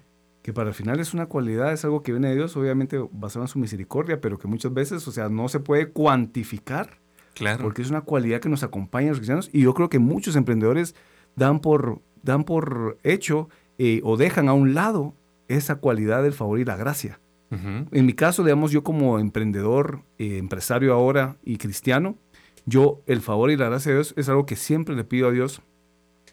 que 0.44 0.52
para 0.52 0.68
el 0.68 0.74
final 0.74 1.00
es 1.00 1.14
una 1.14 1.24
cualidad, 1.24 1.72
es 1.72 1.86
algo 1.86 2.02
que 2.02 2.12
viene 2.12 2.28
de 2.28 2.34
Dios, 2.34 2.54
obviamente 2.54 3.02
basado 3.12 3.46
en 3.46 3.48
su 3.48 3.58
misericordia, 3.58 4.20
pero 4.20 4.38
que 4.38 4.46
muchas 4.46 4.74
veces, 4.74 5.08
o 5.08 5.10
sea, 5.10 5.30
no 5.30 5.48
se 5.48 5.58
puede 5.58 5.88
cuantificar. 5.88 6.98
Claro. 7.32 7.62
Porque 7.62 7.80
es 7.80 7.88
una 7.88 8.02
cualidad 8.02 8.40
que 8.40 8.50
nos 8.50 8.62
acompaña 8.62 9.06
a 9.06 9.10
los 9.12 9.20
cristianos 9.20 9.48
y 9.54 9.62
yo 9.62 9.72
creo 9.72 9.88
que 9.88 9.98
muchos 9.98 10.36
emprendedores 10.36 10.94
dan 11.34 11.60
por, 11.60 12.02
dan 12.22 12.44
por 12.44 12.98
hecho 13.04 13.48
eh, 13.78 14.02
o 14.04 14.18
dejan 14.18 14.50
a 14.50 14.52
un 14.52 14.74
lado 14.74 15.14
esa 15.48 15.76
cualidad 15.76 16.22
del 16.22 16.34
favor 16.34 16.60
y 16.60 16.66
la 16.66 16.76
gracia. 16.76 17.20
En 17.50 18.04
mi 18.04 18.12
caso, 18.12 18.42
digamos, 18.42 18.70
yo 18.70 18.82
como 18.82 19.18
emprendedor, 19.20 20.02
eh, 20.18 20.38
empresario 20.38 20.92
ahora 20.92 21.38
y 21.42 21.56
cristiano, 21.56 22.18
yo 22.66 23.00
el 23.06 23.22
favor 23.22 23.50
y 23.50 23.56
la 23.56 23.70
gracia 23.70 23.92
de 23.92 23.96
Dios 23.98 24.12
es 24.18 24.28
algo 24.28 24.44
que 24.44 24.56
siempre 24.56 24.94
le 24.94 25.04
pido 25.04 25.28
a 25.28 25.30
Dios 25.30 25.62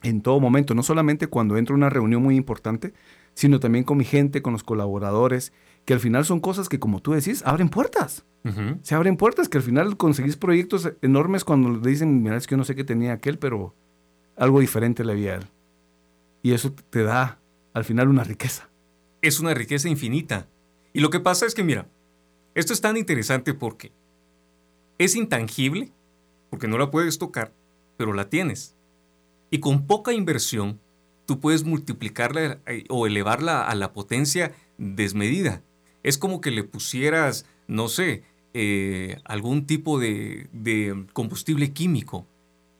en 0.03 0.21
todo 0.21 0.39
momento, 0.39 0.73
no 0.73 0.83
solamente 0.83 1.27
cuando 1.27 1.57
entro 1.57 1.75
a 1.75 1.77
una 1.77 1.89
reunión 1.89 2.23
muy 2.23 2.35
importante, 2.35 2.93
sino 3.33 3.59
también 3.59 3.83
con 3.83 3.97
mi 3.97 4.05
gente, 4.05 4.41
con 4.41 4.53
los 4.53 4.63
colaboradores, 4.63 5.53
que 5.85 5.93
al 5.93 5.99
final 5.99 6.25
son 6.25 6.39
cosas 6.39 6.69
que, 6.69 6.79
como 6.79 7.01
tú 7.01 7.13
decís, 7.13 7.43
abren 7.45 7.69
puertas. 7.69 8.25
Se 8.81 8.95
abren 8.95 9.17
puertas, 9.17 9.49
que 9.49 9.59
al 9.59 9.63
final 9.63 9.97
conseguís 9.97 10.35
proyectos 10.35 10.93
enormes 11.03 11.43
cuando 11.43 11.69
le 11.69 11.87
dicen, 11.87 12.23
mira, 12.23 12.37
es 12.37 12.47
que 12.47 12.53
yo 12.53 12.57
no 12.57 12.63
sé 12.63 12.75
qué 12.75 12.83
tenía 12.83 13.13
aquel, 13.13 13.37
pero 13.37 13.75
algo 14.35 14.59
diferente 14.59 15.03
le 15.03 15.11
había 15.11 15.33
a 15.33 15.35
él. 15.35 15.47
Y 16.41 16.53
eso 16.53 16.73
te 16.89 17.03
da 17.03 17.39
al 17.73 17.83
final 17.83 18.07
una 18.07 18.23
riqueza. 18.23 18.69
Es 19.21 19.39
una 19.39 19.53
riqueza 19.53 19.89
infinita. 19.89 20.47
Y 20.91 21.01
lo 21.01 21.11
que 21.11 21.19
pasa 21.19 21.45
es 21.45 21.53
que, 21.53 21.63
mira, 21.63 21.87
esto 22.55 22.73
es 22.73 22.81
tan 22.81 22.97
interesante 22.97 23.53
porque 23.53 23.91
es 24.97 25.15
intangible, 25.15 25.91
porque 26.49 26.67
no 26.67 26.77
la 26.77 26.89
puedes 26.89 27.19
tocar, 27.19 27.53
pero 27.95 28.13
la 28.13 28.29
tienes. 28.29 28.75
Y 29.51 29.59
con 29.59 29.85
poca 29.85 30.13
inversión, 30.13 30.79
tú 31.31 31.39
puedes 31.39 31.63
multiplicarla 31.63 32.59
eh, 32.65 32.83
o 32.89 33.07
elevarla 33.07 33.65
a 33.65 33.73
la 33.73 33.93
potencia 33.93 34.51
desmedida. 34.77 35.63
Es 36.03 36.17
como 36.17 36.41
que 36.41 36.51
le 36.51 36.65
pusieras, 36.65 37.45
no 37.69 37.87
sé, 37.87 38.25
eh, 38.53 39.15
algún 39.23 39.65
tipo 39.65 39.97
de, 39.97 41.05
combustible 41.13 41.71
químico 41.71 42.27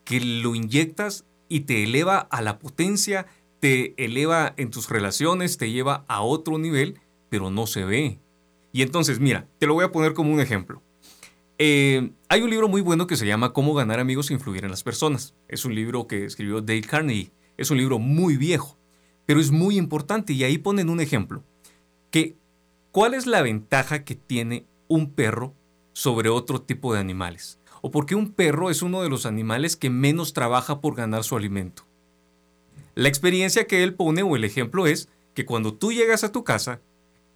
que 0.04 0.20
lo 0.20 0.54
inyectas 0.54 1.24
y 1.48 1.62
te 1.62 1.84
eleva 1.84 2.18
a 2.18 2.42
la 2.42 2.60
potencia, 2.60 3.26
te 3.62 3.94
eleva 3.96 4.54
en 4.58 4.70
tus 4.70 4.90
relaciones, 4.90 5.58
te 5.58 5.72
lleva 5.72 6.04
a 6.10 6.22
otro 6.22 6.58
nivel, 6.58 7.00
pero 7.30 7.52
no 7.52 7.68
se 7.68 7.86
ve. 7.86 8.20
Y 8.74 8.82
entonces, 8.82 9.22
mira, 9.22 9.48
te 9.60 9.66
lo 9.66 9.76
voy 9.76 9.86
a 9.86 9.94
poner 9.94 10.14
como 10.14 10.34
un 10.34 10.42
ejemplo. 10.42 10.82
Eh, 11.58 12.12
hay 12.28 12.42
un 12.42 12.50
libro 12.50 12.68
muy 12.68 12.82
bueno 12.82 13.08
que 13.08 13.16
se 13.16 13.26
llama 13.26 13.54
Cómo 13.54 13.74
ganar 13.74 14.02
amigos 14.02 14.30
e 14.30 14.34
influir 14.34 14.66
en 14.66 14.72
las 14.72 14.84
personas. 14.84 15.36
Es 15.48 15.64
un 15.64 15.74
libro 15.74 16.06
que 16.06 16.26
escribió 16.26 16.60
Dale 16.60 16.82
Carnegie. 16.82 17.32
Es 17.62 17.70
un 17.70 17.78
libro 17.78 18.00
muy 18.00 18.38
viejo, 18.38 18.76
pero 19.28 19.40
es 19.40 19.52
muy 19.52 19.78
importante 19.78 20.34
y 20.34 20.44
ahí 20.44 20.58
ponen 20.58 20.90
un 20.90 21.00
ejemplo. 21.00 21.44
Que, 22.10 22.36
¿Cuál 22.92 23.14
es 23.14 23.28
la 23.28 23.44
ventaja 23.44 24.04
que 24.04 24.16
tiene 24.16 24.66
un 24.88 25.12
perro 25.12 25.54
sobre 25.94 26.30
otro 26.30 26.64
tipo 26.64 26.92
de 26.92 27.00
animales? 27.00 27.60
O 27.82 27.92
por 27.92 28.08
qué 28.08 28.16
un 28.16 28.32
perro 28.32 28.72
es 28.72 28.82
uno 28.82 29.04
de 29.04 29.10
los 29.10 29.28
animales 29.28 29.76
que 29.76 29.92
menos 29.92 30.34
trabaja 30.34 30.82
por 30.82 30.96
ganar 30.96 31.24
su 31.24 31.36
alimento. 31.36 31.86
La 32.96 33.10
experiencia 33.10 33.68
que 33.68 33.84
él 33.84 33.94
pone 33.94 34.24
o 34.24 34.36
el 34.36 34.44
ejemplo 34.44 34.88
es 34.88 35.08
que 35.36 35.46
cuando 35.46 35.76
tú 35.76 35.92
llegas 35.92 36.24
a 36.24 36.32
tu 36.32 36.44
casa, 36.44 36.82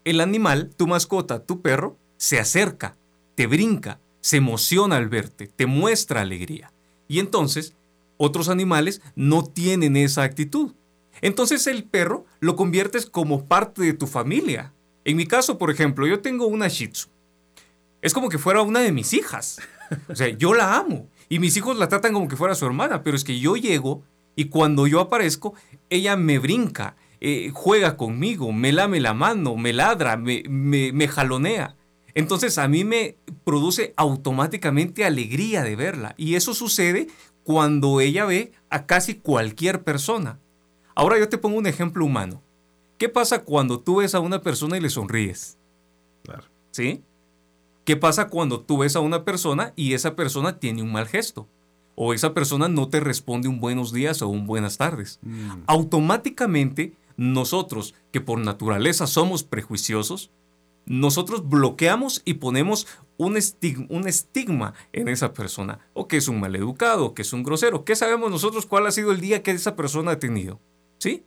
el 0.06 0.22
animal, 0.22 0.72
tu 0.76 0.88
mascota, 0.88 1.44
tu 1.44 1.62
perro, 1.62 2.00
se 2.18 2.40
acerca, 2.40 2.98
te 3.36 3.46
brinca, 3.46 4.00
se 4.22 4.38
emociona 4.38 4.98
al 4.98 5.08
verte, 5.08 5.46
te 5.46 5.68
muestra 5.68 6.22
alegría. 6.22 6.74
Y 7.08 7.20
entonces, 7.20 7.76
otros 8.18 8.50
animales 8.50 9.02
no 9.16 9.44
tienen 9.44 9.98
esa 9.98 10.24
actitud. 10.24 10.74
Entonces 11.22 11.68
el 11.68 11.84
perro 11.84 12.26
lo 12.40 12.56
conviertes 12.56 13.06
como 13.06 13.46
parte 13.46 13.82
de 13.82 13.94
tu 13.94 14.08
familia. 14.08 14.74
En 15.04 15.18
mi 15.18 15.26
caso, 15.26 15.58
por 15.58 15.72
ejemplo, 15.72 16.08
yo 16.08 16.22
tengo 16.22 16.48
una 16.48 16.68
Shih 16.68 16.90
Tzu. 16.90 17.10
Es 18.02 18.14
como 18.14 18.30
que 18.30 18.38
fuera 18.38 18.62
una 18.62 18.82
de 18.82 18.92
mis 18.92 19.14
hijas. 19.14 19.60
O 20.10 20.16
sea, 20.16 20.30
yo 20.30 20.54
la 20.54 20.78
amo. 20.78 21.08
Y 21.30 21.40
mis 21.40 21.56
hijos 21.58 21.78
la 21.78 21.88
tratan 21.88 22.14
como 22.14 22.28
que 22.28 22.36
fuera 22.36 22.56
su 22.56 22.66
hermana, 22.66 23.04
pero 23.04 23.16
es 23.16 23.24
que 23.24 23.40
yo 23.40 23.56
llego 23.56 24.04
y 24.36 24.46
cuando 24.46 24.86
yo 24.86 25.00
aparezco, 25.00 25.54
ella 25.90 26.18
me 26.18 26.40
brinca, 26.40 26.96
eh, 27.22 27.52
juega 27.54 27.98
conmigo, 27.98 28.52
me 28.52 28.72
lame 28.72 29.00
la 29.00 29.14
mano, 29.14 29.56
me 29.56 29.74
ladra, 29.74 30.18
me, 30.18 30.44
me, 30.48 31.08
jalonea. 31.08 31.76
Entonces 32.14 32.58
a 32.58 32.68
mí 32.68 32.84
me 32.84 33.18
produce 33.44 33.94
automáticamente 33.98 35.06
alegría 35.06 35.64
de 35.64 35.76
verla. 35.76 36.14
Y 36.18 36.36
eso 36.36 36.54
sucede 36.54 37.08
cuando 37.46 38.02
ella 38.02 38.26
ve 38.26 38.52
a 38.72 38.88
casi 38.88 39.16
cualquier 39.16 39.84
persona. 39.84 40.40
Ahora 40.96 41.20
yo 41.20 41.30
te 41.30 41.38
pongo 41.38 41.60
un 41.60 41.68
ejemplo 41.68 42.04
humano. 42.04 42.42
¿Qué 42.98 43.08
pasa 43.08 43.44
cuando 43.44 43.80
tú 43.80 43.98
ves 43.98 44.16
a 44.16 44.20
una 44.20 44.42
persona 44.42 44.78
y 44.78 44.82
le 44.82 44.90
sonríes? 44.90 45.58
Claro. 46.24 46.44
¿Sí? 46.72 47.04
¿Qué 47.84 47.96
pasa 47.96 48.30
cuando 48.30 48.62
tú 48.62 48.80
ves 48.80 48.96
a 48.96 49.00
una 49.00 49.24
persona 49.24 49.74
y 49.76 49.94
esa 49.94 50.16
persona 50.16 50.60
tiene 50.60 50.82
un 50.82 50.92
mal 50.92 51.08
gesto? 51.08 51.48
O 51.94 52.16
esa 52.16 52.34
persona 52.34 52.68
no 52.68 52.90
te 52.90 53.00
responde 53.00 53.48
un 53.48 53.60
buenos 53.60 53.94
días 53.94 54.24
o 54.24 54.28
un 54.28 54.48
buenas 54.48 54.78
tardes. 54.78 55.20
Mm. 55.22 55.64
Automáticamente 55.68 56.94
nosotros, 57.16 57.94
que 58.12 58.22
por 58.22 58.40
naturaleza 58.40 59.06
somos 59.06 59.44
prejuiciosos, 59.44 60.32
nosotros 60.86 61.48
bloqueamos 61.48 62.22
y 62.26 62.36
ponemos 62.36 62.88
un, 63.18 63.38
un, 63.90 64.08
estigma 64.08 64.74
en 64.94 65.08
esa 65.08 65.34
persona. 65.34 65.80
O 65.94 66.08
que 66.08 66.18
es 66.18 66.28
un 66.28 66.40
maleducado, 66.40 67.06
o 67.06 67.14
que 67.14 67.24
es 67.24 67.34
un 67.34 67.44
grosero. 67.44 67.86
¿Qué 67.86 67.96
sabemos 67.96 68.32
nosotros 68.32 68.66
cuál 68.66 68.88
ha 68.88 68.92
sido 68.92 69.12
el 69.12 69.22
día 69.22 69.44
que 69.44 69.52
esa 69.52 69.76
persona 69.76 70.12
ha 70.12 70.20
tenido? 70.20 70.60
¿Sí? 70.98 71.24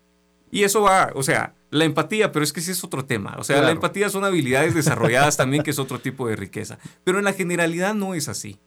Y 0.51 0.65
eso 0.65 0.83
va, 0.83 1.13
o 1.15 1.23
sea, 1.23 1.55
la 1.71 1.85
empatía, 1.85 2.33
pero 2.33 2.43
es 2.43 2.53
que 2.53 2.61
sí 2.61 2.71
es 2.71 2.83
otro 2.83 3.05
tema. 3.05 3.37
O 3.39 3.45
sea, 3.45 3.61
la 3.61 3.71
empatía 3.71 4.09
son 4.09 4.25
habilidades 4.25 4.75
desarrolladas 4.75 5.37
también, 5.37 5.63
que 5.63 5.71
es 5.71 5.79
otro 5.79 5.99
tipo 5.99 6.27
de 6.27 6.37
riqueza. 6.37 6.79
Pero 7.05 7.19
en 7.19 7.25
la 7.25 7.35
generalidad 7.35 7.95
no 7.95 8.15
es 8.15 8.29
así. 8.29 8.59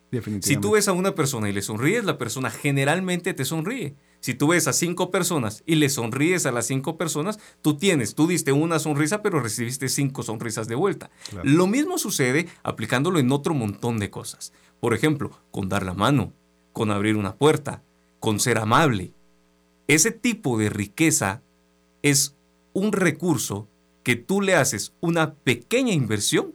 Si 0.41 0.57
tú 0.57 0.71
ves 0.71 0.88
a 0.88 0.93
una 0.93 1.15
persona 1.15 1.50
y 1.50 1.53
le 1.53 1.63
sonríes, 1.63 2.05
la 2.05 2.19
persona 2.19 2.51
generalmente 2.51 3.33
te 3.33 3.45
sonríe. 3.45 3.95
Si 4.22 4.36
tú 4.36 4.48
ves 4.48 4.68
a 4.68 4.74
cinco 4.74 5.10
personas 5.10 5.63
y 5.66 5.75
le 5.75 5.90
sonríes 5.90 6.46
a 6.46 6.51
las 6.51 6.68
cinco 6.68 6.96
personas, 6.96 7.40
tú 7.62 7.75
tienes, 7.78 8.13
tú 8.13 8.28
diste 8.28 8.51
una 8.51 8.78
sonrisa, 8.78 9.24
pero 9.24 9.40
recibiste 9.40 9.90
cinco 9.90 10.22
sonrisas 10.22 10.68
de 10.68 10.75
vuelta. 10.75 11.10
Lo 11.44 11.66
mismo 11.66 11.98
sucede 11.98 12.48
aplicándolo 12.62 13.18
en 13.18 13.32
otro 13.32 13.56
montón 13.56 13.98
de 13.98 14.12
cosas. 14.12 14.54
Por 14.80 14.94
ejemplo, 14.94 15.32
con 15.50 15.70
dar 15.70 15.84
la 15.84 15.96
mano, 15.96 16.34
con 16.72 16.92
abrir 16.92 17.18
una 17.18 17.36
puerta, 17.36 17.82
con 18.20 18.40
ser 18.40 18.60
amable. 18.60 19.12
Ese 19.88 20.12
tipo 20.12 20.58
de 20.60 20.70
riqueza 20.70 21.42
es 22.04 22.36
un 22.74 22.92
recurso 22.92 23.68
que 24.04 24.16
tú 24.16 24.42
le 24.42 24.56
haces 24.56 24.94
una 25.01 25.34
pequeña 25.34 25.94
inversión 25.94 26.54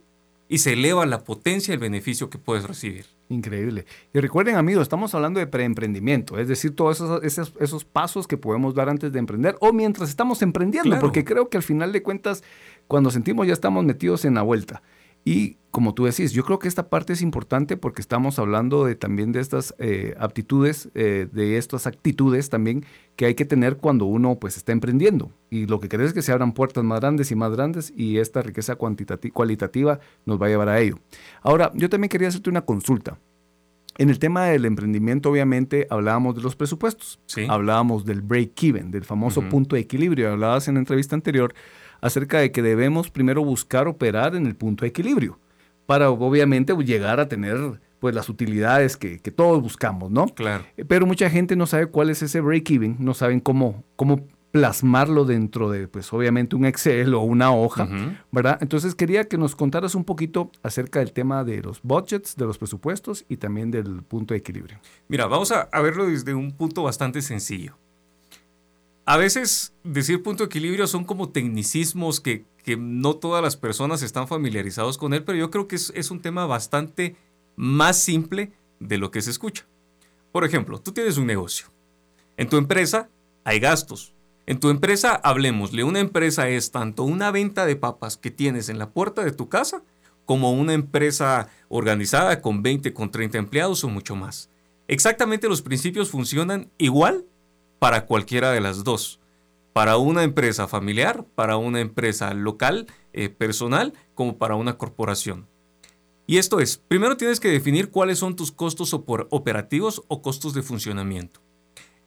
y 0.48 0.58
se 0.58 0.74
eleva 0.74 1.04
la 1.04 1.24
potencia 1.24 1.72
y 1.72 1.74
el 1.74 1.80
beneficio 1.80 2.30
que 2.30 2.38
puedes 2.38 2.64
recibir. 2.64 3.15
Increíble. 3.28 3.86
Y 4.12 4.20
recuerden 4.20 4.54
amigos, 4.56 4.82
estamos 4.82 5.14
hablando 5.14 5.40
de 5.40 5.48
preemprendimiento, 5.48 6.38
es 6.38 6.46
decir, 6.46 6.76
todos 6.76 7.00
esos, 7.24 7.52
esos, 7.58 7.84
pasos 7.84 8.28
que 8.28 8.36
podemos 8.36 8.74
dar 8.74 8.88
antes 8.88 9.12
de 9.12 9.18
emprender 9.18 9.56
o 9.60 9.72
mientras 9.72 10.08
estamos 10.08 10.42
emprendiendo, 10.42 10.98
porque 11.00 11.24
creo 11.24 11.48
que 11.48 11.56
al 11.56 11.64
final 11.64 11.92
de 11.92 12.02
cuentas, 12.02 12.44
cuando 12.86 13.10
sentimos 13.10 13.46
ya 13.46 13.52
estamos 13.52 13.84
metidos 13.84 14.24
en 14.24 14.34
la 14.34 14.42
vuelta. 14.42 14.82
Y 15.26 15.56
como 15.72 15.92
tú 15.92 16.04
decís, 16.04 16.30
yo 16.32 16.44
creo 16.44 16.60
que 16.60 16.68
esta 16.68 16.88
parte 16.88 17.12
es 17.12 17.20
importante 17.20 17.76
porque 17.76 18.00
estamos 18.00 18.38
hablando 18.38 18.84
de, 18.84 18.94
también 18.94 19.32
de 19.32 19.40
estas 19.40 19.74
eh, 19.78 20.14
aptitudes, 20.20 20.88
eh, 20.94 21.26
de 21.32 21.58
estas 21.58 21.88
actitudes 21.88 22.48
también 22.48 22.86
que 23.16 23.26
hay 23.26 23.34
que 23.34 23.44
tener 23.44 23.76
cuando 23.76 24.04
uno 24.04 24.36
pues 24.36 24.56
está 24.56 24.70
emprendiendo. 24.70 25.32
Y 25.50 25.66
lo 25.66 25.80
que 25.80 25.88
querés 25.88 26.08
es 26.08 26.12
que 26.14 26.22
se 26.22 26.30
abran 26.30 26.52
puertas 26.52 26.84
más 26.84 27.00
grandes 27.00 27.32
y 27.32 27.34
más 27.34 27.50
grandes 27.50 27.92
y 27.94 28.18
esta 28.18 28.40
riqueza 28.40 28.76
cualitativa 28.76 29.98
nos 30.26 30.40
va 30.40 30.46
a 30.46 30.48
llevar 30.48 30.68
a 30.68 30.78
ello. 30.78 31.00
Ahora, 31.42 31.72
yo 31.74 31.90
también 31.90 32.08
quería 32.08 32.28
hacerte 32.28 32.48
una 32.48 32.64
consulta. 32.64 33.18
En 33.98 34.10
el 34.10 34.20
tema 34.20 34.44
del 34.44 34.64
emprendimiento, 34.64 35.30
obviamente, 35.30 35.88
hablábamos 35.90 36.36
de 36.36 36.42
los 36.42 36.54
presupuestos. 36.54 37.18
Hablábamos 37.48 38.04
del 38.04 38.22
break-even, 38.22 38.92
del 38.92 39.04
famoso 39.04 39.42
punto 39.48 39.74
de 39.74 39.82
equilibrio. 39.82 40.30
Hablabas 40.30 40.68
en 40.68 40.74
la 40.74 40.80
entrevista 40.80 41.16
anterior 41.16 41.52
acerca 42.00 42.38
de 42.38 42.52
que 42.52 42.62
debemos 42.62 43.10
primero 43.10 43.44
buscar 43.44 43.88
operar 43.88 44.34
en 44.34 44.46
el 44.46 44.56
punto 44.56 44.84
de 44.84 44.88
equilibrio 44.88 45.38
para 45.86 46.10
obviamente 46.10 46.74
llegar 46.84 47.20
a 47.20 47.28
tener 47.28 47.80
pues 48.00 48.14
las 48.14 48.28
utilidades 48.28 48.96
que, 48.96 49.18
todos 49.18 49.62
buscamos, 49.62 50.10
¿no? 50.10 50.26
Claro. 50.26 50.64
Eh, 50.76 50.84
pero 50.84 51.06
mucha 51.06 51.30
gente 51.30 51.56
no 51.56 51.66
sabe 51.66 51.86
cuál 51.86 52.10
es 52.10 52.22
ese 52.22 52.40
break-even, 52.40 52.96
no 52.98 53.14
saben 53.14 53.40
cómo, 53.40 53.84
cómo 53.96 54.26
plasmarlo 54.50 55.24
dentro 55.24 55.70
de, 55.70 55.88
pues 55.88 56.12
obviamente 56.12 56.56
un 56.56 56.64
Excel 56.64 57.14
o 57.14 57.20
una 57.20 57.52
hoja, 57.52 57.88
¿verdad? 58.32 58.58
Entonces 58.60 58.94
quería 58.94 59.24
que 59.24 59.36
nos 59.36 59.54
contaras 59.54 59.94
un 59.94 60.04
poquito 60.04 60.50
acerca 60.62 61.00
del 61.00 61.12
tema 61.12 61.44
de 61.44 61.62
los 61.62 61.82
budgets, 61.82 62.36
de 62.36 62.46
los 62.46 62.58
presupuestos 62.58 63.24
y 63.28 63.36
también 63.36 63.70
del 63.70 64.02
punto 64.02 64.34
de 64.34 64.38
equilibrio. 64.38 64.78
Mira, 65.08 65.26
vamos 65.26 65.52
a 65.52 65.80
verlo 65.82 66.06
desde 66.06 66.32
un 66.34 66.52
punto 66.52 66.82
bastante 66.82 67.20
sencillo. 67.20 67.76
A 69.08 69.16
veces 69.16 69.72
decir 69.84 70.24
punto 70.24 70.42
de 70.42 70.46
equilibrio 70.48 70.88
son 70.88 71.04
como 71.04 71.28
tecnicismos 71.28 72.18
que, 72.18 72.44
no 72.76 73.14
todas 73.14 73.40
las 73.40 73.56
personas 73.56 74.02
están 74.02 74.26
familiarizados 74.26 74.98
con 74.98 75.14
él, 75.14 75.22
pero 75.22 75.38
yo 75.38 75.52
creo 75.52 75.68
que 75.68 75.76
es, 75.76 76.10
un 76.10 76.20
tema 76.20 76.44
bastante 76.46 77.14
más 77.54 78.02
simple 78.02 78.50
de 78.80 78.98
lo 78.98 79.12
que 79.12 79.22
se 79.22 79.30
escucha. 79.30 79.64
Por 80.32 80.44
ejemplo, 80.44 80.80
tú 80.80 80.90
tienes 80.90 81.18
un 81.18 81.26
negocio. 81.26 81.68
En 82.36 82.48
tu 82.48 82.56
empresa 82.56 83.08
hay 83.44 83.60
gastos. 83.60 84.12
En 84.44 84.58
tu 84.58 84.70
empresa, 84.70 85.14
hablemosle, 85.14 85.84
una 85.84 86.00
empresa 86.00 86.48
es 86.48 86.72
tanto 86.72 87.04
una 87.04 87.30
venta 87.30 87.64
de 87.64 87.76
papas 87.76 88.16
que 88.16 88.32
tienes 88.32 88.68
en 88.68 88.80
la 88.80 88.90
puerta 88.90 89.22
de 89.22 89.30
tu 89.30 89.48
casa 89.48 89.84
como 90.24 90.50
una 90.50 90.72
empresa 90.72 91.48
organizada 91.68 92.42
con 92.42 92.64
20, 92.64 92.92
con 92.92 93.12
30 93.12 93.38
empleados 93.38 93.84
o 93.84 93.88
mucho 93.88 94.16
más. 94.16 94.50
Exactamente 94.88 95.48
los 95.48 95.62
principios 95.62 96.10
funcionan 96.10 96.72
igual 96.78 97.24
para 97.78 98.06
cualquiera 98.06 98.52
de 98.52 98.60
las 98.60 98.84
dos. 98.84 99.20
Para 99.72 99.96
una 99.98 100.22
empresa 100.22 100.68
familiar, 100.68 101.24
para 101.34 101.56
una 101.56 101.80
empresa 101.80 102.32
local, 102.34 102.86
eh, 103.12 103.28
personal, 103.28 103.92
como 104.14 104.38
para 104.38 104.54
una 104.54 104.78
corporación. 104.78 105.46
Y 106.26 106.38
esto 106.38 106.60
es, 106.60 106.78
primero 106.88 107.16
tienes 107.16 107.38
que 107.38 107.48
definir 107.48 107.90
cuáles 107.90 108.18
son 108.18 108.34
tus 108.34 108.50
costos 108.50 108.92
operativos 108.94 110.02
o 110.08 110.22
costos 110.22 110.54
de 110.54 110.62
funcionamiento. 110.62 111.40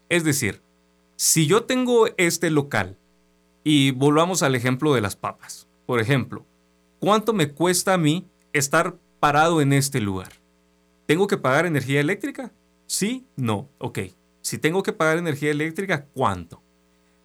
Es 0.10 0.24
decir, 0.24 0.62
si 1.16 1.48
yo 1.48 1.64
tengo 1.64 2.08
este 2.18 2.50
local 2.50 2.98
y 3.64 3.92
volvamos 3.92 4.44
al 4.44 4.56
ejemplo 4.56 4.94
de 4.94 5.02
las 5.02 5.16
papas, 5.16 5.68
por 5.86 6.02
ejemplo, 6.02 6.46
¿cuánto 7.00 7.34
me 7.34 7.52
cuesta 7.52 7.94
a 7.94 7.98
mí 7.98 8.28
estar 8.52 8.98
parado 9.20 9.62
en 9.62 9.72
este 9.72 10.02
lugar? 10.02 10.34
¿Tengo 11.06 11.28
que 11.28 11.38
pagar 11.38 11.66
energía 11.66 12.02
eléctrica? 12.02 12.52
Sí, 12.88 13.26
no, 13.36 13.70
ok. 13.78 14.00
Si 14.41 14.58
tengo 14.58 14.84
que 14.84 14.93
pagar 14.93 15.17
energía 15.17 15.51
eléctrica, 15.51 16.05
¿cuánto? 16.13 16.62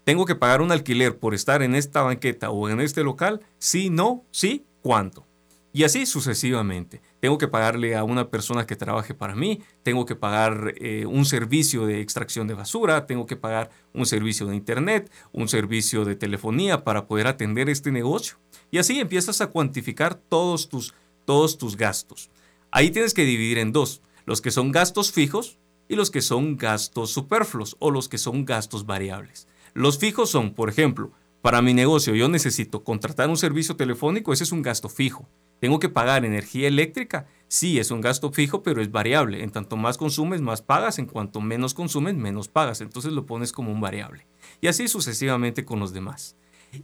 ¿Tengo 0.04 0.26
que 0.26 0.34
pagar 0.34 0.60
un 0.60 0.72
alquiler 0.72 1.18
por 1.18 1.34
estar 1.34 1.62
en 1.62 1.74
esta 1.74 2.02
banqueta 2.02 2.50
o 2.50 2.68
en 2.68 2.80
este 2.80 3.02
local? 3.02 3.40
Sí, 3.58 3.88
no, 3.88 4.24
sí, 4.30 4.66
¿cuánto? 4.82 5.26
Y 5.72 5.82
así 5.82 6.06
sucesivamente. 6.06 7.00
Tengo 7.18 7.36
que 7.36 7.48
pagarle 7.48 7.96
a 7.96 8.04
una 8.04 8.28
persona 8.30 8.64
que 8.66 8.76
trabaje 8.76 9.12
para 9.12 9.34
mí, 9.34 9.60
tengo 9.82 10.06
que 10.06 10.14
pagar 10.14 10.74
eh, 10.76 11.04
un 11.06 11.24
servicio 11.24 11.84
de 11.86 12.00
extracción 12.00 12.46
de 12.46 12.54
basura, 12.54 13.06
tengo 13.06 13.26
que 13.26 13.34
pagar 13.34 13.70
un 13.92 14.06
servicio 14.06 14.46
de 14.46 14.54
internet, 14.54 15.10
un 15.32 15.48
servicio 15.48 16.04
de 16.04 16.14
telefonía 16.14 16.84
para 16.84 17.06
poder 17.08 17.26
atender 17.26 17.68
este 17.68 17.90
negocio. 17.90 18.36
Y 18.70 18.78
así 18.78 19.00
empiezas 19.00 19.40
a 19.40 19.48
cuantificar 19.48 20.14
todos 20.14 20.68
tus, 20.68 20.94
todos 21.24 21.58
tus 21.58 21.76
gastos. 21.76 22.30
Ahí 22.70 22.90
tienes 22.90 23.14
que 23.14 23.24
dividir 23.24 23.58
en 23.58 23.72
dos, 23.72 24.00
los 24.26 24.40
que 24.40 24.50
son 24.52 24.70
gastos 24.70 25.10
fijos 25.10 25.58
y 25.88 25.96
los 25.96 26.10
que 26.10 26.22
son 26.22 26.56
gastos 26.56 27.10
superfluos 27.10 27.76
o 27.78 27.90
los 27.90 28.08
que 28.08 28.18
son 28.18 28.44
gastos 28.44 28.86
variables. 28.86 29.48
Los 29.74 29.98
fijos 29.98 30.30
son, 30.30 30.54
por 30.54 30.68
ejemplo, 30.68 31.12
para 31.42 31.60
mi 31.62 31.74
negocio 31.74 32.14
yo 32.14 32.28
necesito 32.28 32.84
contratar 32.84 33.28
un 33.28 33.36
servicio 33.36 33.76
telefónico, 33.76 34.32
ese 34.32 34.44
es 34.44 34.52
un 34.52 34.62
gasto 34.62 34.88
fijo. 34.88 35.28
¿Tengo 35.60 35.78
que 35.78 35.88
pagar 35.88 36.24
energía 36.24 36.68
eléctrica? 36.68 37.26
Sí, 37.48 37.78
es 37.78 37.90
un 37.90 38.00
gasto 38.00 38.30
fijo, 38.32 38.62
pero 38.62 38.82
es 38.82 38.90
variable. 38.90 39.42
En 39.42 39.50
tanto 39.50 39.76
más 39.76 39.96
consumes, 39.96 40.42
más 40.42 40.60
pagas. 40.60 40.98
En 40.98 41.06
cuanto 41.06 41.40
menos 41.40 41.72
consumes, 41.72 42.14
menos 42.14 42.48
pagas. 42.48 42.82
Entonces 42.82 43.12
lo 43.12 43.24
pones 43.24 43.52
como 43.52 43.72
un 43.72 43.80
variable. 43.80 44.26
Y 44.60 44.66
así 44.66 44.88
sucesivamente 44.88 45.64
con 45.64 45.80
los 45.80 45.94
demás. 45.94 46.36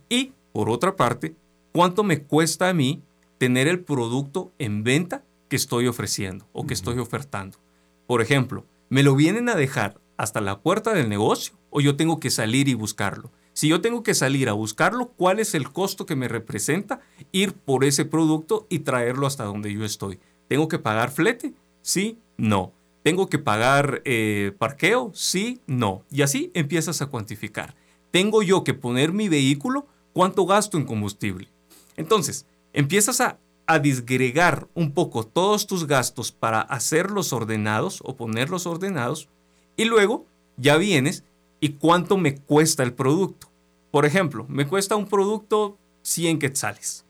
Y, 0.08 0.32
por 0.52 0.70
otra 0.70 0.96
parte, 0.96 1.34
¿cuánto 1.72 2.04
me 2.04 2.22
cuesta 2.22 2.68
a 2.68 2.72
mí 2.72 3.02
tener 3.36 3.68
el 3.68 3.80
producto 3.80 4.52
en 4.58 4.82
venta 4.82 5.24
que 5.48 5.56
estoy 5.56 5.86
ofreciendo 5.86 6.46
o 6.52 6.66
que 6.66 6.74
estoy 6.74 6.98
ofertando? 6.98 7.58
Por 8.06 8.22
ejemplo, 8.22 8.64
¿me 8.90 9.02
lo 9.02 9.14
vienen 9.14 9.48
a 9.48 9.54
dejar 9.54 9.98
hasta 10.18 10.42
la 10.42 10.60
puerta 10.60 10.92
del 10.92 11.08
negocio 11.08 11.54
o 11.70 11.80
yo 11.80 11.96
tengo 11.96 12.20
que 12.20 12.30
salir 12.30 12.68
y 12.68 12.74
buscarlo? 12.74 13.32
Si 13.54 13.68
yo 13.68 13.80
tengo 13.80 14.02
que 14.02 14.14
salir 14.14 14.48
a 14.48 14.52
buscarlo, 14.52 15.12
¿cuál 15.16 15.40
es 15.40 15.54
el 15.54 15.70
costo 15.70 16.06
que 16.06 16.16
me 16.16 16.28
representa 16.28 17.00
ir 17.32 17.54
por 17.54 17.84
ese 17.84 18.04
producto 18.04 18.66
y 18.68 18.80
traerlo 18.80 19.26
hasta 19.26 19.44
donde 19.44 19.72
yo 19.72 19.84
estoy? 19.84 20.18
¿Tengo 20.48 20.68
que 20.68 20.78
pagar 20.78 21.10
flete? 21.10 21.54
Sí, 21.82 22.18
no. 22.36 22.72
¿Tengo 23.02 23.28
que 23.28 23.38
pagar 23.38 24.02
eh, 24.04 24.52
parqueo? 24.58 25.10
Sí, 25.14 25.60
no. 25.66 26.04
Y 26.10 26.22
así 26.22 26.50
empiezas 26.54 27.00
a 27.00 27.06
cuantificar. 27.06 27.74
¿Tengo 28.10 28.42
yo 28.42 28.64
que 28.64 28.74
poner 28.74 29.12
mi 29.12 29.28
vehículo? 29.28 29.86
¿Cuánto 30.12 30.46
gasto 30.46 30.76
en 30.76 30.84
combustible? 30.84 31.48
Entonces, 31.96 32.46
empiezas 32.72 33.20
a, 33.20 33.38
a 33.72 33.78
disgregar 33.78 34.68
un 34.74 34.92
poco 34.92 35.24
todos 35.24 35.66
tus 35.66 35.86
gastos 35.86 36.32
para 36.32 36.60
hacerlos 36.60 37.32
ordenados 37.32 38.00
o 38.04 38.16
ponerlos 38.16 38.66
ordenados 38.66 39.28
y 39.76 39.84
luego 39.84 40.26
ya 40.56 40.76
vienes 40.76 41.24
y 41.60 41.70
cuánto 41.70 42.16
me 42.16 42.36
cuesta 42.36 42.82
el 42.82 42.92
producto. 42.92 43.48
Por 43.90 44.06
ejemplo, 44.06 44.44
me 44.48 44.66
cuesta 44.66 44.96
un 44.96 45.06
producto 45.06 45.78
100 46.02 46.38
quetzales. 46.38 47.04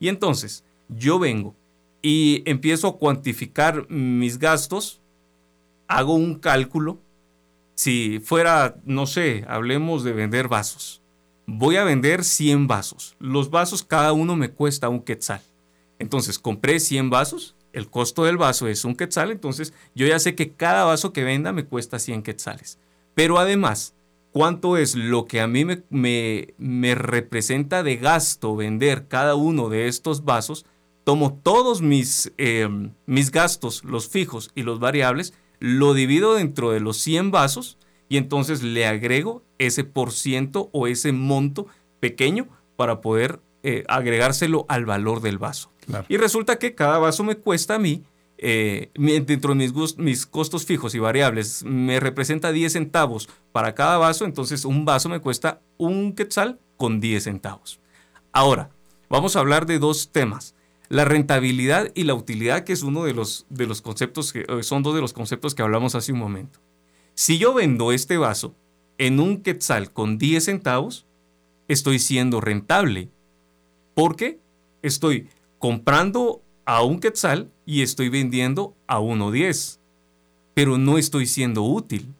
Y 0.00 0.08
entonces 0.08 0.64
yo 0.88 1.18
vengo 1.18 1.54
y 2.02 2.42
empiezo 2.44 2.88
a 2.88 2.98
cuantificar 2.98 3.88
mis 3.88 4.38
gastos, 4.38 5.00
hago 5.86 6.14
un 6.14 6.36
cálculo. 6.36 6.98
Si 7.74 8.20
fuera, 8.20 8.76
no 8.84 9.06
sé, 9.06 9.44
hablemos 9.46 10.02
de 10.02 10.12
vender 10.12 10.48
vasos. 10.48 11.02
Voy 11.46 11.76
a 11.76 11.84
vender 11.84 12.24
100 12.24 12.66
vasos. 12.66 13.16
Los 13.18 13.50
vasos 13.50 13.82
cada 13.82 14.12
uno 14.12 14.36
me 14.36 14.50
cuesta 14.50 14.88
un 14.88 15.02
quetzal. 15.02 15.40
Entonces 16.00 16.38
compré 16.38 16.80
100 16.80 17.10
vasos, 17.10 17.54
el 17.74 17.88
costo 17.88 18.24
del 18.24 18.38
vaso 18.38 18.66
es 18.66 18.84
un 18.84 18.96
quetzal, 18.96 19.30
entonces 19.30 19.74
yo 19.94 20.06
ya 20.06 20.18
sé 20.18 20.34
que 20.34 20.52
cada 20.52 20.84
vaso 20.84 21.12
que 21.12 21.24
venda 21.24 21.52
me 21.52 21.66
cuesta 21.66 21.98
100 21.98 22.22
quetzales. 22.22 22.78
Pero 23.14 23.38
además, 23.38 23.94
¿cuánto 24.32 24.78
es 24.78 24.96
lo 24.96 25.26
que 25.26 25.42
a 25.42 25.46
mí 25.46 25.64
me, 25.90 26.94
representa 26.94 27.82
de 27.82 27.96
gasto 27.98 28.56
vender 28.56 29.08
cada 29.08 29.34
uno 29.34 29.68
de 29.68 29.88
estos 29.88 30.24
vasos? 30.24 30.64
Tomo 31.04 31.34
todos 31.34 31.82
mis, 31.82 32.32
em, 32.38 32.92
mis 33.04 33.30
gastos, 33.30 33.84
los 33.84 34.08
fijos 34.08 34.50
y 34.54 34.62
los 34.62 34.80
variables, 34.80 35.34
lo 35.58 35.92
divido 35.92 36.34
dentro 36.34 36.70
de 36.70 36.80
los 36.80 36.96
100 36.96 37.30
vasos 37.30 37.76
y 38.08 38.16
entonces 38.16 38.62
le 38.62 38.86
agrego 38.86 39.42
ese 39.58 39.84
por 39.84 40.12
ciento 40.12 40.70
o 40.72 40.86
ese 40.86 41.12
monto 41.12 41.66
pequeño 42.00 42.48
para 42.76 43.02
poder 43.02 43.40
eh, 43.62 43.84
agregárselo 43.88 44.66
al 44.68 44.86
valor 44.86 45.20
del 45.20 45.38
vaso. 45.38 45.70
Y 46.08 46.16
resulta 46.16 46.58
que 46.58 46.74
cada 46.74 46.98
vaso 46.98 47.24
me 47.24 47.36
cuesta 47.36 47.74
a 47.74 47.78
mí 47.78 48.04
eh, 48.38 48.90
dentro 48.94 49.54
de 49.54 49.56
mis, 49.56 49.98
mis, 49.98 50.24
costos 50.24 50.64
fijos 50.64 50.94
y 50.94 50.98
variables 50.98 51.62
me 51.64 52.00
representa 52.00 52.52
10 52.52 52.72
centavos 52.72 53.28
para 53.52 53.74
cada 53.74 53.98
vaso, 53.98 54.24
entonces 54.24 54.64
un 54.64 54.86
vaso 54.86 55.10
me 55.10 55.20
cuesta 55.20 55.60
un 55.76 56.14
quetzal 56.14 56.58
con 56.78 57.00
10 57.00 57.24
centavos. 57.24 57.80
Ahora, 58.32 58.70
vamos 59.10 59.36
a 59.36 59.40
hablar 59.40 59.66
de 59.66 59.78
dos 59.78 60.10
temas. 60.10 60.54
La 60.88 61.04
rentabilidad 61.04 61.92
y 61.94 62.04
la 62.04 62.14
utilidad, 62.14 62.64
que 62.64 62.72
es 62.72 62.82
uno 62.82 63.04
de 63.04 63.12
los, 63.12 63.46
de 63.50 63.66
los 63.66 63.82
conceptos, 63.82 64.32
que 64.32 64.46
eh, 64.48 64.62
son 64.62 64.82
dos 64.82 64.94
de 64.94 65.02
los 65.02 65.12
conceptos 65.12 65.54
que 65.54 65.62
hablamos 65.62 65.94
hace 65.94 66.12
un 66.12 66.18
momento. 66.18 66.60
Si 67.14 67.36
yo 67.36 67.52
vendo 67.52 67.92
este 67.92 68.16
vaso 68.16 68.54
en 68.96 69.20
un 69.20 69.42
quetzal 69.42 69.92
con 69.92 70.16
10 70.16 70.44
centavos, 70.44 71.06
estoy 71.68 71.98
siendo 71.98 72.40
rentable. 72.40 73.10
Porque 73.94 74.38
estoy 74.82 75.28
comprando 75.58 76.42
a 76.64 76.82
un 76.82 77.00
quetzal 77.00 77.50
y 77.66 77.82
estoy 77.82 78.08
vendiendo 78.08 78.74
a 78.86 79.00
1.10. 79.00 79.78
Pero 80.54 80.78
no 80.78 80.98
estoy 80.98 81.26
siendo 81.26 81.62
útil. 81.62 82.14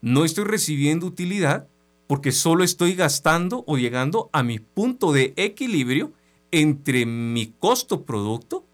No 0.00 0.24
estoy 0.24 0.44
recibiendo 0.44 1.06
utilidad 1.06 1.68
porque 2.06 2.32
solo 2.32 2.64
estoy 2.64 2.94
gastando 2.94 3.64
o 3.66 3.78
llegando 3.78 4.28
a 4.32 4.42
mi 4.42 4.58
punto 4.58 5.12
de 5.12 5.32
equilibrio 5.36 6.12
entre 6.50 7.06
mi 7.06 7.54
costo 7.58 8.02
producto 8.04 8.64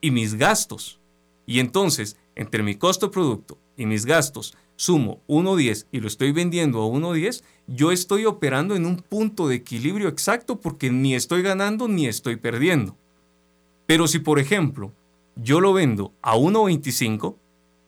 y 0.00 0.10
mis 0.10 0.34
gastos. 0.34 0.98
Y 1.46 1.60
entonces, 1.60 2.16
entre 2.34 2.62
mi 2.62 2.74
costo 2.74 3.10
producto 3.10 3.58
y 3.76 3.86
mis 3.86 4.06
gastos, 4.06 4.56
sumo 4.76 5.20
1.10 5.26 5.86
y 5.90 6.00
lo 6.00 6.06
estoy 6.06 6.32
vendiendo 6.32 6.82
a 6.82 6.86
1.10, 6.86 7.42
yo 7.66 7.90
estoy 7.90 8.26
operando 8.26 8.76
en 8.76 8.86
un 8.86 8.96
punto 8.96 9.48
de 9.48 9.56
equilibrio 9.56 10.08
exacto 10.08 10.60
porque 10.60 10.90
ni 10.90 11.14
estoy 11.14 11.42
ganando 11.42 11.88
ni 11.88 12.06
estoy 12.06 12.36
perdiendo. 12.36 12.96
Pero 13.86 14.06
si, 14.06 14.18
por 14.18 14.38
ejemplo, 14.38 14.92
yo 15.36 15.60
lo 15.60 15.72
vendo 15.72 16.12
a 16.22 16.36
1.25, 16.36 17.36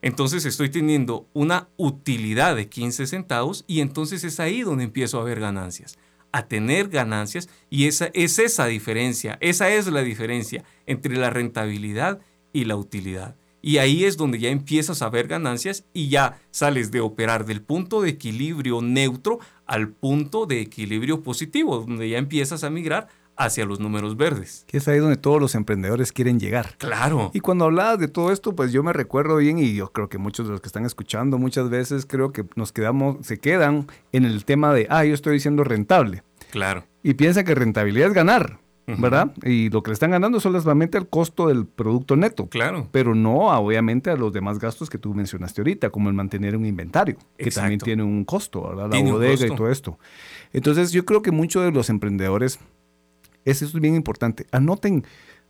entonces 0.02 0.44
estoy 0.44 0.70
teniendo 0.70 1.26
una 1.32 1.68
utilidad 1.76 2.56
de 2.56 2.68
15 2.68 3.06
centavos 3.06 3.64
y 3.66 3.80
entonces 3.80 4.24
es 4.24 4.38
ahí 4.40 4.62
donde 4.62 4.84
empiezo 4.84 5.20
a 5.20 5.24
ver 5.24 5.40
ganancias, 5.40 5.98
a 6.30 6.46
tener 6.46 6.88
ganancias 6.88 7.48
y 7.68 7.86
esa 7.86 8.10
es 8.14 8.38
esa 8.38 8.66
diferencia, 8.66 9.38
esa 9.40 9.70
es 9.70 9.86
la 9.88 10.02
diferencia 10.02 10.64
entre 10.86 11.16
la 11.16 11.30
rentabilidad 11.30 12.20
y 12.52 12.64
la 12.64 12.76
utilidad. 12.76 13.34
Y 13.60 13.78
ahí 13.78 14.04
es 14.04 14.16
donde 14.16 14.38
ya 14.38 14.50
empiezas 14.50 15.02
a 15.02 15.10
ver 15.10 15.28
ganancias 15.28 15.84
y 15.92 16.08
ya 16.08 16.40
sales 16.50 16.90
de 16.90 17.00
operar 17.00 17.44
del 17.44 17.62
punto 17.62 18.02
de 18.02 18.10
equilibrio 18.10 18.80
neutro 18.82 19.38
al 19.66 19.88
punto 19.88 20.46
de 20.46 20.60
equilibrio 20.60 21.22
positivo, 21.22 21.78
donde 21.78 22.08
ya 22.08 22.18
empiezas 22.18 22.64
a 22.64 22.70
migrar 22.70 23.08
hacia 23.38 23.64
los 23.64 23.78
números 23.80 24.16
verdes. 24.16 24.64
Que 24.66 24.78
es 24.78 24.88
ahí 24.88 24.98
donde 24.98 25.16
todos 25.16 25.40
los 25.40 25.54
emprendedores 25.54 26.12
quieren 26.12 26.40
llegar. 26.40 26.76
Claro. 26.76 27.30
Y 27.32 27.40
cuando 27.40 27.66
hablabas 27.66 27.98
de 27.98 28.08
todo 28.08 28.32
esto, 28.32 28.54
pues 28.54 28.72
yo 28.72 28.82
me 28.82 28.92
recuerdo 28.92 29.36
bien 29.36 29.58
y 29.58 29.74
yo 29.74 29.92
creo 29.92 30.08
que 30.08 30.18
muchos 30.18 30.46
de 30.46 30.52
los 30.52 30.60
que 30.60 30.66
están 30.66 30.84
escuchando 30.84 31.38
muchas 31.38 31.70
veces 31.70 32.04
creo 32.04 32.32
que 32.32 32.44
nos 32.56 32.72
quedamos, 32.72 33.24
se 33.24 33.38
quedan 33.38 33.86
en 34.12 34.24
el 34.24 34.44
tema 34.44 34.74
de, 34.74 34.88
ah, 34.90 35.04
yo 35.04 35.14
estoy 35.14 35.34
diciendo 35.34 35.62
rentable. 35.64 36.24
Claro. 36.50 36.84
Y 37.02 37.14
piensan 37.14 37.44
que 37.44 37.54
rentabilidad 37.54 38.08
es 38.08 38.14
ganar. 38.14 38.58
¿Verdad? 38.98 39.32
Y 39.44 39.70
lo 39.70 39.82
que 39.82 39.90
le 39.90 39.94
están 39.94 40.10
ganando 40.10 40.40
solamente 40.40 40.96
el 40.96 41.08
costo 41.08 41.48
del 41.48 41.66
producto 41.66 42.16
neto. 42.16 42.46
Claro. 42.48 42.88
Pero 42.90 43.14
no, 43.14 43.48
obviamente, 43.48 44.10
a 44.10 44.16
los 44.16 44.32
demás 44.32 44.58
gastos 44.58 44.88
que 44.88 44.98
tú 44.98 45.14
mencionaste 45.14 45.60
ahorita, 45.60 45.90
como 45.90 46.08
el 46.08 46.14
mantener 46.14 46.56
un 46.56 46.64
inventario, 46.64 47.16
que 47.36 47.50
también 47.50 47.80
tiene 47.80 48.02
un 48.02 48.24
costo, 48.24 48.68
¿verdad? 48.68 48.90
La 48.92 49.10
bodega 49.10 49.46
y 49.46 49.56
todo 49.56 49.70
esto. 49.70 49.98
Entonces, 50.52 50.92
yo 50.92 51.04
creo 51.04 51.22
que 51.22 51.30
muchos 51.30 51.64
de 51.64 51.70
los 51.70 51.90
emprendedores 51.90 52.58
eso 53.50 53.64
es 53.64 53.72
bien 53.72 53.94
importante. 53.94 54.46
Anoten, 54.52 55.04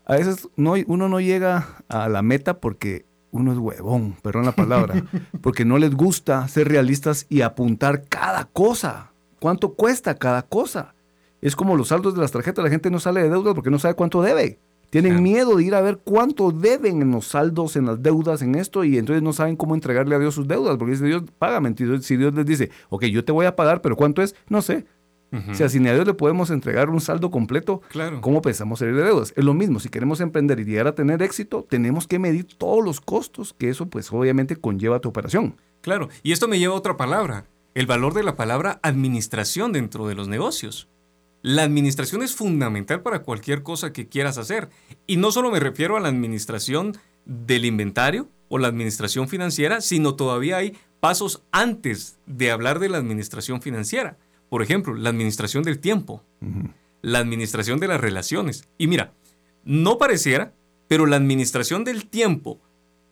a 0.04 0.16
veces 0.16 0.48
no, 0.56 0.74
uno 0.86 1.08
no 1.08 1.20
llega 1.20 1.82
a 1.88 2.08
la 2.08 2.22
meta 2.22 2.60
porque 2.60 3.06
uno 3.30 3.52
es 3.52 3.58
huevón, 3.58 4.16
perdón 4.22 4.46
la 4.46 4.52
palabra, 4.52 5.04
porque 5.42 5.64
no 5.64 5.78
les 5.78 5.94
gusta 5.94 6.46
ser 6.48 6.68
realistas 6.68 7.26
y 7.28 7.42
apuntar 7.42 8.04
cada 8.08 8.44
cosa. 8.44 9.12
¿Cuánto 9.40 9.74
cuesta 9.74 10.14
cada 10.14 10.42
cosa? 10.42 10.94
Es 11.40 11.56
como 11.56 11.76
los 11.76 11.88
saldos 11.88 12.14
de 12.14 12.20
las 12.20 12.32
tarjetas, 12.32 12.64
la 12.64 12.70
gente 12.70 12.90
no 12.90 12.98
sale 12.98 13.22
de 13.22 13.30
deudas 13.30 13.54
porque 13.54 13.70
no 13.70 13.78
sabe 13.78 13.94
cuánto 13.94 14.22
debe. 14.22 14.58
Tienen 14.90 15.22
miedo 15.22 15.56
de 15.56 15.64
ir 15.64 15.74
a 15.74 15.82
ver 15.82 15.98
cuánto 15.98 16.50
deben 16.50 17.02
en 17.02 17.10
los 17.10 17.26
saldos, 17.26 17.76
en 17.76 17.84
las 17.84 18.02
deudas, 18.02 18.40
en 18.40 18.54
esto, 18.54 18.84
y 18.84 18.96
entonces 18.96 19.22
no 19.22 19.34
saben 19.34 19.54
cómo 19.54 19.74
entregarle 19.74 20.14
a 20.14 20.18
Dios 20.18 20.34
sus 20.34 20.48
deudas, 20.48 20.78
porque 20.78 20.92
dice 20.92 21.04
Dios, 21.04 21.24
págame. 21.38 21.74
Si 22.00 22.16
Dios 22.16 22.34
les 22.34 22.46
dice, 22.46 22.70
ok, 22.88 23.04
yo 23.04 23.24
te 23.24 23.32
voy 23.32 23.44
a 23.44 23.54
pagar, 23.54 23.82
pero 23.82 23.96
¿cuánto 23.96 24.22
es? 24.22 24.34
No 24.48 24.62
sé. 24.62 24.86
O 25.50 25.54
sea, 25.54 25.68
si 25.68 25.78
ni 25.78 25.90
a 25.90 25.94
Dios 25.94 26.06
le 26.06 26.14
podemos 26.14 26.50
entregar 26.50 26.88
un 26.88 27.02
saldo 27.02 27.30
completo, 27.30 27.82
¿cómo 28.22 28.40
pensamos 28.40 28.78
salir 28.78 28.94
de 28.94 29.04
deudas? 29.04 29.34
Es 29.36 29.44
lo 29.44 29.52
mismo, 29.52 29.78
si 29.78 29.90
queremos 29.90 30.20
emprender 30.20 30.58
y 30.58 30.64
llegar 30.64 30.86
a 30.86 30.94
tener 30.94 31.20
éxito, 31.20 31.66
tenemos 31.68 32.06
que 32.06 32.18
medir 32.18 32.46
todos 32.46 32.82
los 32.82 33.02
costos 33.02 33.52
que 33.52 33.68
eso 33.68 33.90
pues 33.90 34.10
obviamente 34.10 34.56
conlleva 34.56 35.00
tu 35.00 35.10
operación. 35.10 35.56
Claro, 35.82 36.08
y 36.22 36.32
esto 36.32 36.48
me 36.48 36.58
lleva 36.58 36.72
a 36.72 36.78
otra 36.78 36.96
palabra, 36.96 37.44
el 37.74 37.86
valor 37.86 38.14
de 38.14 38.22
la 38.22 38.36
palabra 38.36 38.80
administración 38.82 39.72
dentro 39.72 40.08
de 40.08 40.14
los 40.14 40.28
negocios. 40.28 40.88
La 41.42 41.62
administración 41.62 42.22
es 42.22 42.34
fundamental 42.34 43.02
para 43.02 43.22
cualquier 43.22 43.62
cosa 43.62 43.92
que 43.92 44.08
quieras 44.08 44.38
hacer. 44.38 44.68
Y 45.06 45.16
no 45.16 45.30
solo 45.30 45.50
me 45.50 45.60
refiero 45.60 45.96
a 45.96 46.00
la 46.00 46.08
administración 46.08 46.96
del 47.24 47.64
inventario 47.64 48.28
o 48.48 48.58
la 48.58 48.68
administración 48.68 49.28
financiera, 49.28 49.80
sino 49.80 50.14
todavía 50.14 50.56
hay 50.56 50.76
pasos 51.00 51.42
antes 51.52 52.18
de 52.26 52.50
hablar 52.50 52.80
de 52.80 52.88
la 52.88 52.98
administración 52.98 53.62
financiera. 53.62 54.16
Por 54.48 54.62
ejemplo, 54.62 54.94
la 54.94 55.10
administración 55.10 55.62
del 55.62 55.78
tiempo, 55.78 56.24
la 57.02 57.18
administración 57.18 57.78
de 57.78 57.88
las 57.88 58.00
relaciones. 58.00 58.68
Y 58.78 58.86
mira, 58.86 59.12
no 59.64 59.98
pareciera, 59.98 60.54
pero 60.88 61.06
la 61.06 61.16
administración 61.16 61.84
del 61.84 62.06
tiempo 62.06 62.58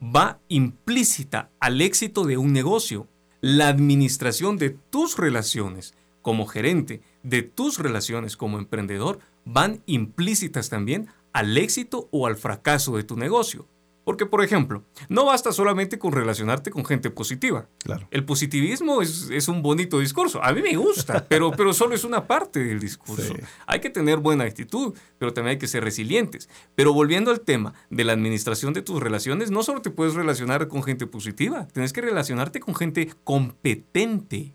va 0.02 0.40
implícita 0.48 1.50
al 1.60 1.80
éxito 1.80 2.24
de 2.24 2.38
un 2.38 2.52
negocio. 2.52 3.06
La 3.40 3.68
administración 3.68 4.56
de 4.56 4.70
tus 4.70 5.16
relaciones 5.16 5.94
como 6.22 6.46
gerente, 6.46 7.02
de 7.26 7.42
tus 7.42 7.78
relaciones 7.78 8.36
como 8.36 8.58
emprendedor, 8.58 9.18
van 9.44 9.82
implícitas 9.86 10.68
también 10.68 11.08
al 11.32 11.58
éxito 11.58 12.08
o 12.12 12.26
al 12.26 12.36
fracaso 12.36 12.96
de 12.96 13.02
tu 13.02 13.16
negocio. 13.16 13.66
Porque, 14.04 14.24
por 14.24 14.44
ejemplo, 14.44 14.84
no 15.08 15.24
basta 15.24 15.50
solamente 15.50 15.98
con 15.98 16.12
relacionarte 16.12 16.70
con 16.70 16.84
gente 16.84 17.10
positiva. 17.10 17.68
Claro. 17.82 18.06
El 18.12 18.24
positivismo 18.24 19.02
es, 19.02 19.48
un 19.48 19.62
bonito 19.62 19.98
discurso. 19.98 20.40
A 20.44 20.52
mí 20.52 20.62
me 20.62 20.76
gusta, 20.76 21.24
pero, 21.28 21.50
pero 21.50 21.72
solo 21.72 21.96
es 21.96 22.04
una 22.04 22.28
parte 22.28 22.60
del 22.62 22.78
discurso. 22.78 23.34
Hay 23.66 23.80
que 23.80 23.90
tener 23.90 24.18
buena 24.18 24.44
actitud, 24.44 24.94
pero 25.18 25.34
también 25.34 25.54
hay 25.54 25.58
que 25.58 25.66
ser 25.66 25.82
resilientes. 25.82 26.48
Pero 26.76 26.92
volviendo 26.92 27.32
al 27.32 27.40
tema 27.40 27.74
de 27.90 28.04
la 28.04 28.12
administración 28.12 28.72
de 28.72 28.82
tus 28.82 29.02
relaciones, 29.02 29.50
no 29.50 29.64
solo 29.64 29.82
te 29.82 29.90
puedes 29.90 30.14
relacionar 30.14 30.68
con 30.68 30.84
gente 30.84 31.08
positiva, 31.08 31.66
tienes 31.72 31.92
que 31.92 32.02
relacionarte 32.02 32.60
con 32.60 32.76
gente 32.76 33.10
competente. 33.24 34.54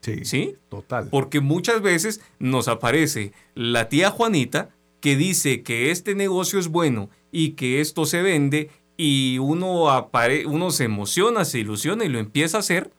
Sí, 0.00 0.24
¿Sí? 0.24 0.56
Total. 0.68 1.08
Porque 1.10 1.40
muchas 1.40 1.82
veces 1.82 2.20
nos 2.38 2.68
aparece 2.68 3.32
la 3.54 3.88
tía 3.88 4.10
Juanita 4.10 4.70
que 5.00 5.16
dice 5.16 5.62
que 5.62 5.90
este 5.90 6.14
negocio 6.14 6.58
es 6.58 6.68
bueno 6.68 7.10
y 7.32 7.50
que 7.50 7.80
esto 7.80 8.06
se 8.06 8.22
vende 8.22 8.70
y 8.96 9.38
uno, 9.38 10.10
uno 10.46 10.70
se 10.70 10.84
emociona, 10.84 11.44
se 11.44 11.58
ilusiona 11.58 12.04
y 12.04 12.08
lo 12.08 12.18
empieza 12.18 12.58
a 12.58 12.60
hacer 12.60 12.92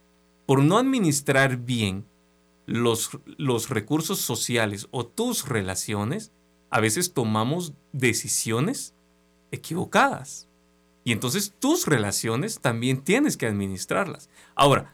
por 0.46 0.64
no 0.64 0.78
administrar 0.78 1.58
bien 1.58 2.06
los, 2.66 3.12
los 3.38 3.70
recursos 3.70 4.20
sociales 4.20 4.88
o 4.92 5.06
tus 5.06 5.48
relaciones, 5.48 6.32
a 6.70 6.80
veces 6.80 7.14
tomamos 7.14 7.74
decisiones 7.92 8.94
equivocadas. 9.52 10.48
Y 11.04 11.12
entonces 11.12 11.54
tus 11.60 11.88
relaciones 11.88 12.60
también 12.60 13.02
tienes 13.02 13.38
que 13.38 13.48
administrarlas. 13.48 14.30
Ahora, 14.56 14.94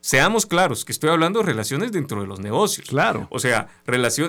Seamos 0.00 0.46
claros, 0.46 0.84
que 0.84 0.92
estoy 0.92 1.10
hablando 1.10 1.40
de 1.40 1.46
relaciones 1.46 1.92
dentro 1.92 2.22
de 2.22 2.26
los 2.26 2.40
negocios. 2.40 2.88
Claro. 2.88 3.26
O 3.30 3.38
sea, 3.38 3.68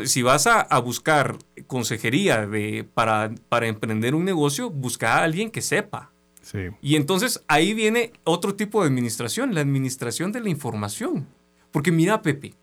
si 0.05 0.21
vas 0.21 0.45
a, 0.47 0.79
buscar 0.79 1.37
consejería 1.67 2.45
de, 2.45 2.85
para, 2.93 3.31
para, 3.47 3.67
emprender 3.67 4.13
un 4.13 4.25
negocio, 4.25 4.69
busca 4.69 5.15
a 5.15 5.23
alguien 5.23 5.49
que 5.49 5.61
sepa. 5.61 6.11
Sí. 6.41 6.59
Y 6.81 6.95
entonces 6.97 7.43
ahí 7.47 7.73
viene 7.73 8.11
otro 8.25 8.55
tipo 8.55 8.81
de 8.81 8.87
administración, 8.87 9.55
la 9.55 9.61
administración 9.61 10.33
de 10.33 10.41
la 10.41 10.49
información. 10.49 11.27
Porque 11.71 11.91
mira, 11.91 12.21
Pepe, 12.21 12.53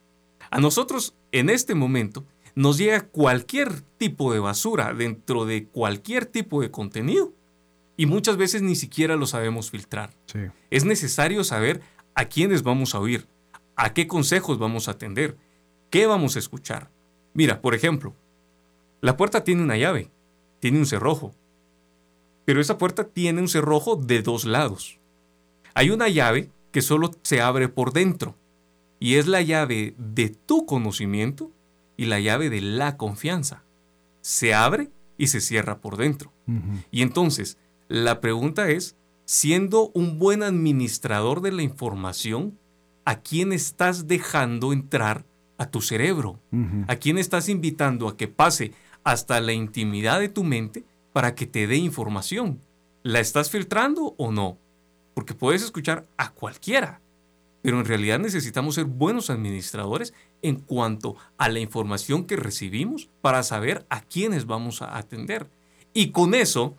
a 0.51 0.61
nosotros 0.61 1.15
en 1.33 1.49
este 1.49 1.75
momento 1.75 2.25
nos 2.55 2.77
llega 2.77 3.03
cualquier 3.03 3.81
tipo 3.99 4.33
de 4.33 4.41
basura 4.41 4.93
dentro 4.93 5.47
de 5.47 5.67
cualquier 5.67 6.27
tipo 6.27 6.61
de 6.61 6.71
contenido. 6.71 7.33
Y 7.97 8.07
muchas 8.07 8.37
veces 8.37 8.63
ni 8.63 8.77
siquiera 8.77 9.17
lo 9.17 9.27
sabemos 9.27 9.71
filtrar. 9.71 10.11
Sí. 10.27 10.41
Es 10.71 10.85
necesario 10.85 11.43
saber 11.43 11.81
a 12.19 12.25
quiénes 12.25 12.65
vamos 12.65 12.97
a 12.97 12.99
oír, 12.99 13.29
a 13.77 13.95
qué 13.95 14.09
consejos 14.09 14.59
vamos 14.59 14.89
a 14.89 14.91
atender, 14.91 15.37
qué 15.89 16.09
vamos 16.09 16.35
a 16.35 16.41
escuchar. 16.41 16.91
Mira, 17.33 17.61
por 17.61 17.77
ejemplo, 17.77 18.13
la 19.01 19.17
puerta 19.17 19.45
tiene 19.45 19.63
una 19.63 19.77
llave, 19.77 20.11
tiene 20.59 20.81
un 20.81 20.87
cerrojo, 20.87 21.33
pero 22.45 22.61
esa 22.61 22.77
puerta 22.77 23.05
tiene 23.05 23.41
un 23.41 23.47
cerrojo 23.47 23.95
de 23.95 24.23
dos 24.23 24.45
lados. 24.47 24.99
Hay 25.75 25.91
una 25.91 26.09
llave 26.09 26.51
que 26.73 26.83
solo 26.83 27.13
se 27.23 27.41
abre 27.41 27.69
por 27.69 27.93
dentro, 27.93 28.35
y 28.99 29.15
es 29.15 29.29
la 29.29 29.41
llave 29.41 29.95
de 29.97 30.31
tu 30.31 30.67
conocimiento 30.67 31.53
y 31.97 32.07
la 32.07 32.19
llave 32.19 32.51
de 32.51 32.63
la 32.63 32.97
confianza. 32.97 33.63
Se 34.23 34.55
abre 34.55 34.91
y 35.19 35.29
se 35.29 35.41
cierra 35.41 35.79
por 35.79 35.97
dentro. 35.97 36.33
Y 36.91 37.03
entonces, 37.03 37.59
la 37.87 38.21
pregunta 38.21 38.71
es, 38.71 38.97
siendo 39.29 39.91
un 39.93 40.19
buen 40.19 40.43
administrador 40.43 41.43
de 41.43 41.53
la 41.53 41.61
información, 41.61 42.59
¿a 43.05 43.21
quién 43.21 43.53
estás 43.53 44.07
dejando 44.07 44.73
entrar 44.73 45.27
a 45.59 45.71
tu 45.71 45.83
cerebro? 45.83 46.41
¿A 46.87 46.97
quién 46.97 47.19
estás 47.19 47.51
invitando 47.51 48.09
a 48.09 48.17
que 48.17 48.29
pase 48.29 48.73
hasta 49.05 49.39
la 49.43 49.53
intimidad 49.53 50.19
de 50.19 50.31
tu 50.31 50.45
mente 50.45 50.83
para 51.13 51.35
que 51.35 51.47
te 51.47 51.67
dé 51.67 51.77
información? 51.77 52.63
¿La 53.03 53.21
estás 53.21 53.51
filtrando 53.51 54.15
o 54.17 54.33
no? 54.33 54.57
Porque 55.13 55.35
puedes 55.35 55.63
escuchar 55.63 56.07
a 56.17 56.31
cualquiera, 56.31 57.03
pero 57.61 57.81
en 57.81 57.85
realidad 57.85 58.19
necesitamos 58.19 58.77
ser 58.77 58.87
buenos 58.87 59.29
administradores 59.29 60.15
en 60.41 60.57
cuanto 60.57 61.17
a 61.37 61.51
la 61.51 61.61
información 61.61 62.25
que 62.25 62.37
recibimos 62.37 63.11
para 63.21 63.43
saber 63.43 63.85
a 63.91 64.01
quiénes 64.01 64.47
vamos 64.47 64.81
a 64.81 64.97
atender. 64.97 65.51
Y 65.93 66.13
con 66.13 66.33
eso 66.33 66.79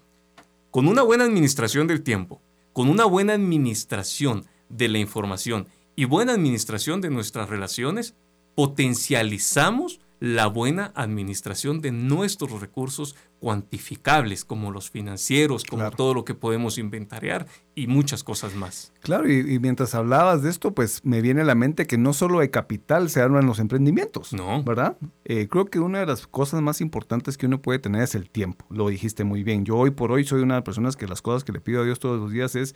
con 0.72 0.88
una 0.88 1.02
buena 1.02 1.24
administración 1.24 1.88
del 1.88 2.04
tiempo, 2.04 2.42
con 2.74 2.90
una 2.90 3.06
buena 3.06 3.34
administración 3.34 4.46
de 4.70 4.88
la 4.88 5.00
información 5.00 5.68
y 5.96 6.06
buena 6.06 6.34
administración 6.34 7.02
de 7.02 7.10
nuestras 7.10 7.50
relaciones, 7.50 8.16
potencializamos 8.56 10.00
la 10.20 10.48
buena 10.48 10.92
administración 10.96 11.80
de 11.82 11.92
nuestros 11.92 12.60
recursos 12.60 13.16
cuantificables, 13.40 14.44
como 14.44 14.70
los 14.70 14.90
financieros, 14.90 15.64
como 15.64 15.90
todo 15.92 16.14
lo 16.14 16.26
que 16.26 16.36
podemos 16.36 16.78
inventariar 16.78 17.48
y 17.74 17.88
muchas 17.88 18.24
cosas 18.24 18.54
más. 18.54 18.92
Claro, 19.00 19.32
y, 19.32 19.60
mientras 19.60 19.96
hablabas 19.96 20.44
de 20.44 20.50
esto, 20.50 20.74
pues 20.74 21.06
me 21.06 21.22
viene 21.22 21.42
a 21.42 21.46
la 21.46 21.56
mente 21.56 21.88
que 21.88 21.98
no 21.98 22.12
solo 22.12 22.40
de 22.40 22.50
capital 22.50 23.10
se 23.10 23.22
arman 23.22 23.46
los 23.46 23.60
emprendimientos, 23.60 24.34
no. 24.34 24.62
¿verdad? 24.64 24.98
Eh, 25.24 25.48
creo 25.48 25.66
que 25.66 25.80
una 25.80 26.00
de 26.00 26.06
las 26.06 26.28
cosas 26.28 26.62
más 26.62 26.82
importantes 26.82 27.38
que 27.38 27.46
uno 27.46 27.62
puede 27.62 27.80
tener 27.80 28.02
es 28.02 28.16
el 28.16 28.30
tiempo. 28.30 28.66
Lo 28.70 28.90
dijiste 28.90 29.24
muy 29.24 29.44
bien. 29.44 29.64
Yo 29.64 29.78
hoy 29.78 29.92
por 29.92 30.12
hoy 30.12 30.26
soy 30.26 30.42
una 30.42 30.56
de 30.56 30.60
las 30.60 30.66
personas 30.66 30.98
que 30.98 31.08
las 31.08 31.22
cosas 31.22 31.46
que 31.46 31.54
le 31.54 31.62
pido 31.62 31.82
a 31.82 31.86
Dios 31.86 32.00
todos 32.00 32.20
los 32.20 32.32
días 32.32 32.56
es 32.56 32.76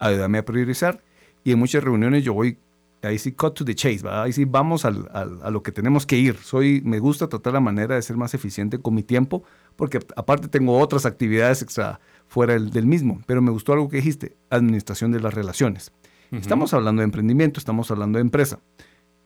ayúdame 0.00 0.38
a 0.38 0.44
priorizar. 0.44 1.02
Y 1.44 1.52
en 1.52 1.58
muchas 1.58 1.84
reuniones 1.84 2.24
yo 2.24 2.34
voy 2.34 2.58
ahí 3.02 3.18
sí 3.18 3.32
cut 3.32 3.54
to 3.54 3.64
the 3.64 3.74
chase, 3.74 4.02
¿verdad? 4.02 4.24
ahí 4.24 4.32
sí 4.32 4.44
vamos 4.44 4.84
al, 4.84 5.08
a 5.12 5.50
lo 5.50 5.62
que 5.62 5.72
tenemos 5.72 6.06
que 6.06 6.16
ir. 6.16 6.36
Soy, 6.36 6.82
me 6.84 6.98
gusta 6.98 7.28
tratar 7.28 7.54
la 7.54 7.60
manera 7.60 7.94
de 7.94 8.02
ser 8.02 8.16
más 8.16 8.34
eficiente 8.34 8.78
con 8.78 8.94
mi 8.94 9.02
tiempo, 9.02 9.42
porque 9.76 10.00
aparte 10.16 10.48
tengo 10.48 10.78
otras 10.78 11.06
actividades 11.06 11.62
extra 11.62 12.00
fuera 12.26 12.58
del, 12.58 12.86
mismo, 12.86 13.20
pero 13.26 13.42
me 13.42 13.50
gustó 13.50 13.72
algo 13.72 13.88
que 13.88 13.96
dijiste, 13.96 14.36
administración 14.50 15.12
de 15.12 15.20
las 15.20 15.34
relaciones. 15.34 15.92
Estamos 16.30 16.72
hablando 16.74 17.00
de 17.00 17.04
emprendimiento, 17.06 17.58
estamos 17.58 17.90
hablando 17.90 18.18
de 18.18 18.22
empresa. 18.22 18.60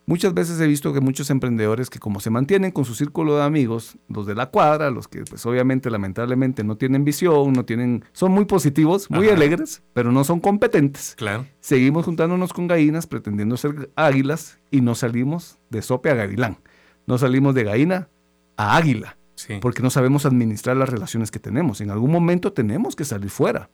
Muchas 0.06 0.34
veces 0.34 0.60
he 0.60 0.66
visto 0.66 0.92
que 0.92 1.00
muchos 1.00 1.30
emprendedores 1.30 1.88
que 1.88 1.98
como 1.98 2.20
se 2.20 2.28
mantienen 2.28 2.72
con 2.72 2.84
su 2.84 2.94
círculo 2.94 3.36
de 3.36 3.42
amigos, 3.42 3.96
los 4.08 4.26
de 4.26 4.34
la 4.34 4.50
cuadra, 4.50 4.90
los 4.90 5.08
que 5.08 5.24
pues 5.24 5.46
obviamente 5.46 5.90
lamentablemente 5.90 6.62
no 6.62 6.76
tienen 6.76 7.04
visión, 7.04 7.54
no 7.54 7.64
tienen, 7.64 8.04
son 8.12 8.32
muy 8.32 8.44
positivos, 8.44 9.10
muy 9.10 9.28
alegres, 9.28 9.82
pero 9.94 10.12
no 10.12 10.22
son 10.24 10.40
competentes. 10.40 11.14
Claro. 11.16 11.46
Seguimos 11.60 12.04
juntándonos 12.04 12.52
con 12.52 12.66
gallinas 12.66 13.06
pretendiendo 13.06 13.56
ser 13.56 13.90
águilas 13.96 14.58
y 14.70 14.82
no 14.82 14.94
salimos 14.94 15.58
de 15.70 15.80
sope 15.80 16.10
a 16.10 16.14
gavilán. 16.14 16.58
No 17.06 17.16
salimos 17.16 17.54
de 17.54 17.64
gallina 17.64 18.08
a 18.56 18.76
águila. 18.76 19.16
Porque 19.60 19.82
no 19.82 19.90
sabemos 19.90 20.26
administrar 20.26 20.76
las 20.76 20.88
relaciones 20.88 21.30
que 21.30 21.38
tenemos. 21.38 21.80
En 21.80 21.90
algún 21.90 22.10
momento 22.10 22.52
tenemos 22.52 22.96
que 22.96 23.04
salir 23.04 23.30
fuera 23.30 23.68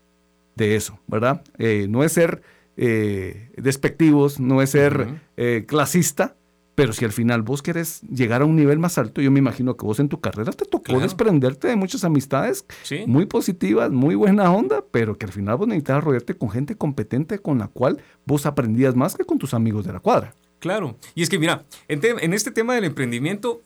de 0.56 0.74
eso, 0.74 0.98
¿verdad? 1.06 1.42
Eh, 1.58 1.86
no 1.88 2.02
es 2.02 2.12
ser 2.12 2.42
eh, 2.82 3.52
despectivos, 3.58 4.40
no 4.40 4.62
es 4.62 4.70
ser 4.70 5.20
eh, 5.36 5.64
clasista, 5.68 6.34
pero 6.74 6.94
si 6.94 7.04
al 7.04 7.12
final 7.12 7.42
vos 7.42 7.60
querés 7.60 8.00
llegar 8.10 8.40
a 8.40 8.46
un 8.46 8.56
nivel 8.56 8.78
más 8.78 8.96
alto, 8.96 9.20
yo 9.20 9.30
me 9.30 9.38
imagino 9.38 9.76
que 9.76 9.84
vos 9.84 10.00
en 10.00 10.08
tu 10.08 10.18
carrera 10.18 10.50
te 10.50 10.64
tocó 10.64 10.98
desprenderte 10.98 11.68
de 11.68 11.76
muchas 11.76 12.04
amistades 12.04 12.64
muy 13.06 13.26
positivas, 13.26 13.90
muy 13.90 14.14
buena 14.14 14.50
onda, 14.50 14.82
pero 14.90 15.18
que 15.18 15.26
al 15.26 15.32
final 15.32 15.58
vos 15.58 15.68
necesitabas 15.68 16.04
rodearte 16.04 16.32
con 16.32 16.48
gente 16.48 16.74
competente 16.74 17.38
con 17.38 17.58
la 17.58 17.68
cual 17.68 17.98
vos 18.24 18.46
aprendías 18.46 18.96
más 18.96 19.14
que 19.14 19.24
con 19.24 19.38
tus 19.38 19.52
amigos 19.52 19.84
de 19.84 19.92
la 19.92 20.00
cuadra. 20.00 20.34
Claro, 20.58 20.96
y 21.14 21.22
es 21.22 21.28
que 21.28 21.38
mira, 21.38 21.66
en, 21.86 22.32
este 22.32 22.50
tema 22.50 22.74
del 22.74 22.84
emprendimiento, 22.84 23.60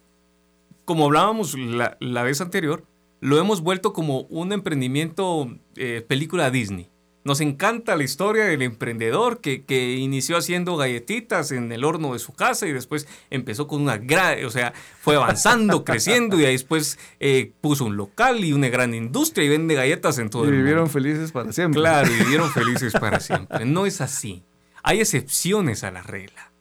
como 0.84 1.04
hablábamos 1.04 1.56
la, 1.56 2.22
vez 2.24 2.40
anterior, 2.40 2.82
lo 3.20 3.38
hemos 3.38 3.60
vuelto 3.60 3.92
como 3.92 4.22
un 4.22 4.52
emprendimiento 4.52 5.56
eh, 5.76 6.04
película 6.04 6.50
Disney. 6.50 6.88
Nos 7.24 7.40
encanta 7.40 7.96
la 7.96 8.04
historia 8.04 8.44
del 8.44 8.60
emprendedor 8.60 9.40
que, 9.40 9.64
que, 9.64 9.94
inició 9.94 10.36
haciendo 10.36 10.76
galletitas 10.76 11.52
en 11.52 11.72
el 11.72 11.82
horno 11.82 12.12
de 12.12 12.18
su 12.18 12.34
casa 12.34 12.66
y 12.66 12.72
después 12.72 13.08
empezó 13.30 13.66
con 13.66 13.80
una 13.80 13.96
gran, 13.96 14.44
o 14.44 14.50
sea, 14.50 14.74
fue 15.00 15.16
avanzando, 15.16 15.84
creciendo 15.86 16.38
y 16.38 16.42
después 16.42 16.98
eh, 17.20 17.52
puso 17.62 17.86
un 17.86 17.96
local 17.96 18.44
y 18.44 18.52
una 18.52 18.68
gran 18.68 18.92
industria 18.92 19.46
y 19.46 19.48
vende 19.48 19.74
galletas 19.74 20.18
en 20.18 20.28
todo 20.28 20.44
y 20.44 20.48
el 20.48 20.52
mundo. 20.52 20.64
vivieron 20.64 20.90
felices 20.90 21.32
para 21.32 21.50
siempre. 21.50 21.80
Claro, 21.80 22.12
y 22.12 22.16
vivieron 22.18 22.50
felices 22.52 22.92
para 22.92 23.18
siempre. 23.20 23.64
No 23.64 23.86
es 23.86 24.02
así. 24.02 24.42
Hay 24.82 25.00
excepciones 25.00 25.82
a 25.82 25.90
la 25.90 26.02
regla. 26.02 26.52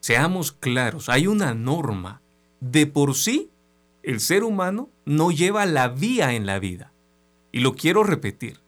Seamos 0.00 0.52
claros, 0.52 1.08
hay 1.08 1.26
una 1.26 1.54
norma 1.54 2.20
de 2.60 2.86
por 2.86 3.14
sí, 3.14 3.50
el 4.02 4.20
ser 4.20 4.44
humano 4.44 4.90
no 5.06 5.30
lleva 5.30 5.64
la 5.64 5.88
vía 5.88 6.34
en 6.34 6.44
la 6.44 6.58
vida. 6.58 6.92
Y 7.52 7.60
lo 7.60 7.74
quiero 7.74 8.04
repetir, 8.04 8.59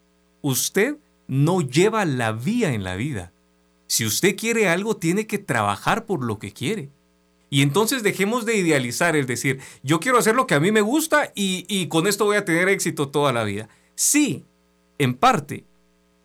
usted 0.43 0.97
no 1.27 1.63
lleva 1.63 2.05
la 2.05 2.33
vía 2.33 2.75
en 2.75 2.85
la 2.85 2.97
vida. 2.97 3.33
Si 3.87 4.05
usted 4.05 4.37
quiere 4.37 4.69
algo, 4.69 4.97
tiene 4.97 5.27
que 5.27 5.39
trabajar 5.39 6.05
por 6.05 6.25
lo 6.25 6.39
que 6.39 6.53
quiere. 6.53 6.91
Y 7.49 7.63
entonces 7.63 8.03
dejemos 8.03 8.47
de 8.47 8.57
idealizar, 8.57 9.17
es 9.17 9.27
decir, 9.27 9.61
yo 9.83 10.01
quiero 10.01 10.19
hacer 10.19 10.35
lo 10.35 10.47
que 10.47 10.55
a 10.55 10.61
mí 10.61 10.73
me 10.73 10.81
gusta 10.81 11.33
y, 11.35 11.67
y 11.69 11.89
con 11.89 12.07
esto 12.07 12.25
voy 12.25 12.37
a 12.37 12.45
tener 12.45 12.69
éxito 12.69 13.09
toda 13.09 13.33
la 13.33 13.45
vida. 13.45 13.69
Sí, 13.95 14.45
en 14.99 15.15
parte, 15.15 15.65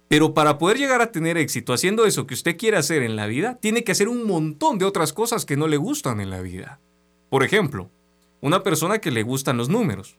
pero 0.08 0.34
para 0.34 0.58
poder 0.58 0.78
llegar 0.78 1.02
a 1.02 1.12
tener 1.12 1.38
éxito 1.38 1.74
haciendo 1.74 2.06
eso 2.06 2.28
que 2.28 2.34
usted 2.34 2.58
quiere 2.58 2.78
hacer 2.78 3.04
en 3.04 3.16
la 3.16 3.28
vida, 3.28 3.58
tiene 3.60 3.84
que 3.84 3.92
hacer 3.92 4.08
un 4.08 4.26
montón 4.26 4.78
de 4.78 4.86
otras 4.86 5.12
cosas 5.12 5.46
que 5.46 5.58
no 5.58 5.68
le 5.68 5.78
gustan 5.78 6.22
en 6.22 6.30
la 6.30 6.42
vida. 6.42 6.80
Por 7.30 7.44
ejemplo, 7.44 7.90
una 8.40 8.64
persona 8.64 9.00
que 9.00 9.12
le 9.12 9.24
gustan 9.24 9.58
los 9.58 9.68
números. 9.68 10.16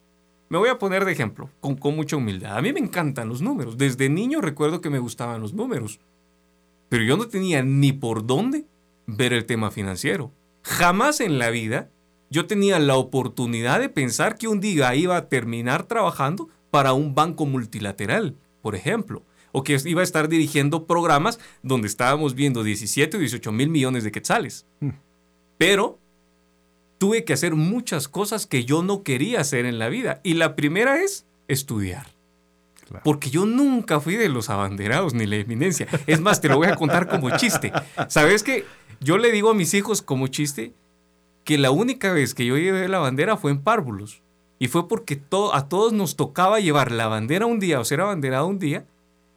Me 0.49 0.59
voy 0.59 0.69
a 0.69 0.79
poner 0.79 1.05
de 1.05 1.13
ejemplo, 1.13 1.51
con, 1.61 1.77
con 1.77 1.95
mucha 1.95 2.17
humildad. 2.17 2.57
A 2.57 2.63
mí 2.63 2.73
me 2.73 2.81
encantan 2.81 3.29
los 3.29 3.43
números. 3.43 3.77
Desde 3.77 4.09
niño 4.09 4.41
recuerdo 4.41 4.81
que 4.81 4.91
me 4.91 4.99
gustaban 4.99 5.41
los 5.41 5.53
números. 5.53 6.01
Pero 6.89 7.05
yo 7.05 7.17
no 7.17 7.29
tenía 7.29 7.63
ni 7.63 7.93
por 7.93 8.27
dónde 8.27 8.65
ver 9.07 9.33
el 9.33 9.45
tema 9.45 9.71
financiero. 9.71 10.33
Jamás 10.63 11.21
en 11.21 11.39
la 11.39 11.51
vida 11.51 11.91
yo 12.31 12.47
tenía 12.47 12.79
la 12.79 12.97
oportunidad 12.97 13.81
de 13.81 13.89
pensar 13.89 14.37
que 14.37 14.49
un 14.49 14.61
día 14.61 14.95
iba 14.95 15.17
a 15.17 15.29
terminar 15.29 15.85
trabajando 15.85 16.49
para 16.71 16.93
un 16.93 17.15
banco 17.15 17.47
multilateral, 17.47 18.37
por 18.63 18.75
ejemplo 18.75 19.23
o 19.53 19.65
que 19.65 19.79
iba 19.85 20.01
a 20.01 20.05
estar 20.05 20.29
dirigiendo 20.29 20.87
programas 20.87 21.39
donde 21.63 21.89
estábamos 21.89 22.35
viendo 22.35 22.63
17 22.63 23.17
o 23.17 23.21
18 23.21 23.53
mil 23.53 23.69
millones 23.69 24.05
de 24.05 24.13
quetzales. 24.13 24.67
Hmm. 24.81 24.91
Pero 25.57 25.99
tuve 26.99 27.25
que 27.25 27.33
hacer 27.33 27.55
muchas 27.55 28.09
cosas 28.09 28.47
que 28.47 28.65
yo 28.65 28.83
no 28.83 29.03
quería 29.03 29.41
hacer 29.41 29.65
en 29.65 29.79
la 29.79 29.89
vida. 29.89 30.21
Y 30.23 30.35
la 30.35 30.57
primera 30.57 31.03
es 31.03 31.25
estudiar. 31.47 32.07
Porque 33.05 33.31
yo 33.31 33.45
nunca 33.45 34.01
fui 34.01 34.17
de 34.17 34.29
los 34.29 34.51
abanderados 34.51 35.15
ni 35.15 35.27
la 35.27 35.37
eminencia. 35.37 35.87
Es 36.07 36.21
más, 36.21 36.41
te 36.41 36.49
lo 36.49 36.57
voy 36.57 36.69
a 36.69 36.77
contar 36.77 37.09
como 37.09 37.37
chiste. 37.37 37.73
¿Sabes 38.09 38.43
qué? 38.43 38.65
Yo 39.01 39.19
le 39.19 39.31
digo 39.31 39.51
a 39.51 39.55
mis 39.55 39.75
hijos 39.75 40.03
como 40.03 40.27
chiste 40.29 40.73
que 41.45 41.59
la 41.59 41.71
única 41.71 42.13
vez 42.13 42.35
que 42.35 42.47
yo 42.47 42.57
llevé 42.57 42.89
la 42.89 42.99
bandera 42.99 43.37
fue 43.37 43.51
en 43.51 43.63
párvulos. 43.63 44.23
Y 44.59 44.69
fue 44.69 44.89
porque 44.89 45.21
a 45.53 45.69
todos 45.69 45.93
nos 45.93 46.17
tocaba 46.17 46.61
llevar 46.61 46.91
la 46.91 47.07
bandera 47.07 47.47
un 47.47 47.61
día 47.61 47.79
o 47.79 47.85
ser 47.85 48.01
abanderado 48.01 48.47
un 48.47 48.59
día 48.59 48.87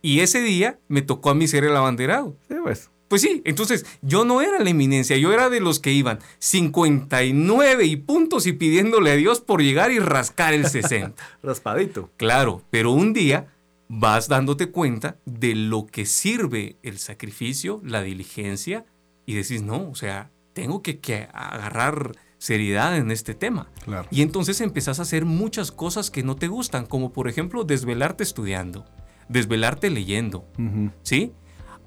y 0.02 0.21
ese 0.21 0.41
día 0.41 0.80
me 0.88 1.02
tocó 1.02 1.30
a 1.30 1.36
mí 1.36 1.47
ser 1.47 1.63
el 1.63 1.76
abanderado. 1.76 2.36
Sí, 2.47 2.56
pues. 2.62 2.89
Pues 3.12 3.21
sí, 3.21 3.41
entonces 3.43 3.86
yo 4.02 4.26
no 4.26 4.41
era 4.41 4.60
la 4.60 4.69
eminencia, 4.69 5.17
yo 5.17 5.34
era 5.34 5.50
de 5.50 5.60
los 5.60 5.80
que 5.80 5.91
iban 5.91 6.19
59 6.39 7.86
y 7.86 7.95
puntos 7.97 8.47
y 8.47 8.54
pidiéndole 8.54 9.12
a 9.12 9.15
Dios 9.17 9.41
por 9.41 9.62
llegar 9.62 9.91
y 9.91 10.00
rascar 10.00 10.54
el 10.54 10.65
60. 10.65 11.21
Raspadito. 11.43 12.10
Claro, 12.17 12.63
pero 12.71 12.91
un 12.91 13.13
día 13.13 13.47
vas 13.88 14.28
dándote 14.30 14.71
cuenta 14.71 15.17
de 15.26 15.54
lo 15.54 15.86
que 15.86 16.06
sirve 16.06 16.78
el 16.82 16.97
sacrificio, 16.97 17.82
la 17.84 18.02
diligencia 18.02 18.86
y 19.26 19.36
decís, 19.36 19.62
no, 19.62 19.89
o 19.89 19.95
sea, 19.95 20.32
tengo 20.54 20.82
que, 20.82 21.00
que 21.00 21.28
agarrar 21.34 22.13
seriedad 22.38 22.97
en 22.97 23.12
este 23.12 23.36
tema. 23.36 23.69
Claro. 23.84 24.08
Y 24.10 24.21
entonces 24.21 24.62
empezás 24.62 25.00
a 25.00 25.04
hacer 25.04 25.26
muchas 25.26 25.71
cosas 25.71 26.10
que 26.10 26.24
no 26.24 26.38
te 26.38 26.47
gustan, 26.47 26.86
como 26.86 27.13
por 27.13 27.28
ejemplo 27.28 27.65
desvelarte 27.65 28.24
estudiando 28.24 28.86
desvelarte 29.32 29.89
leyendo. 29.89 30.45
¿Sí? 31.04 31.34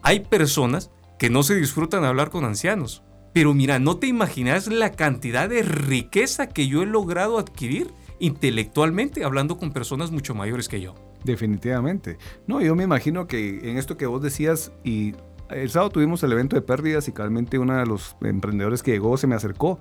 Hay 0.03 0.21
personas 0.21 0.91
que 1.19 1.31
no 1.31 1.43
se 1.43 1.55
disfrutan 1.55 2.05
hablar 2.05 2.31
con 2.31 2.45
ancianos. 2.45 3.03
Pero 3.33 3.53
mira, 3.53 3.79
no 3.79 3.97
te 3.97 4.07
imaginas 4.07 4.69
la 4.69 4.93
cantidad 4.93 5.49
de 5.49 5.63
riqueza 5.63 6.49
que 6.49 6.69
yo 6.69 6.83
he 6.83 6.87
logrado 6.87 7.39
adquirir 7.39 7.93
intelectualmente 8.21 9.25
hablando 9.25 9.59
con 9.59 9.73
personas 9.73 10.11
mucho 10.11 10.35
mayores 10.35 10.69
que 10.69 10.81
yo. 10.81 10.95
Definitivamente. 11.25 12.19
No, 12.47 12.61
yo 12.61 12.77
me 12.77 12.85
imagino 12.85 13.27
que 13.27 13.71
en 13.71 13.77
esto 13.77 13.97
que 13.97 14.07
vos 14.07 14.23
decías, 14.23 14.73
y 14.85 15.15
el 15.51 15.71
sábado 15.71 15.91
tuvimos 15.91 16.23
el 16.23 16.33
evento 16.33 16.57
de 16.57 16.63
pérdidas 16.63 17.09
y 17.09 17.13
claramente 17.13 17.59
uno 17.59 17.77
de 17.77 17.87
los 17.87 18.17
emprendedores 18.23 18.83
que 18.83 18.93
llegó 18.93 19.17
se 19.17 19.27
me 19.27 19.35
acercó. 19.35 19.81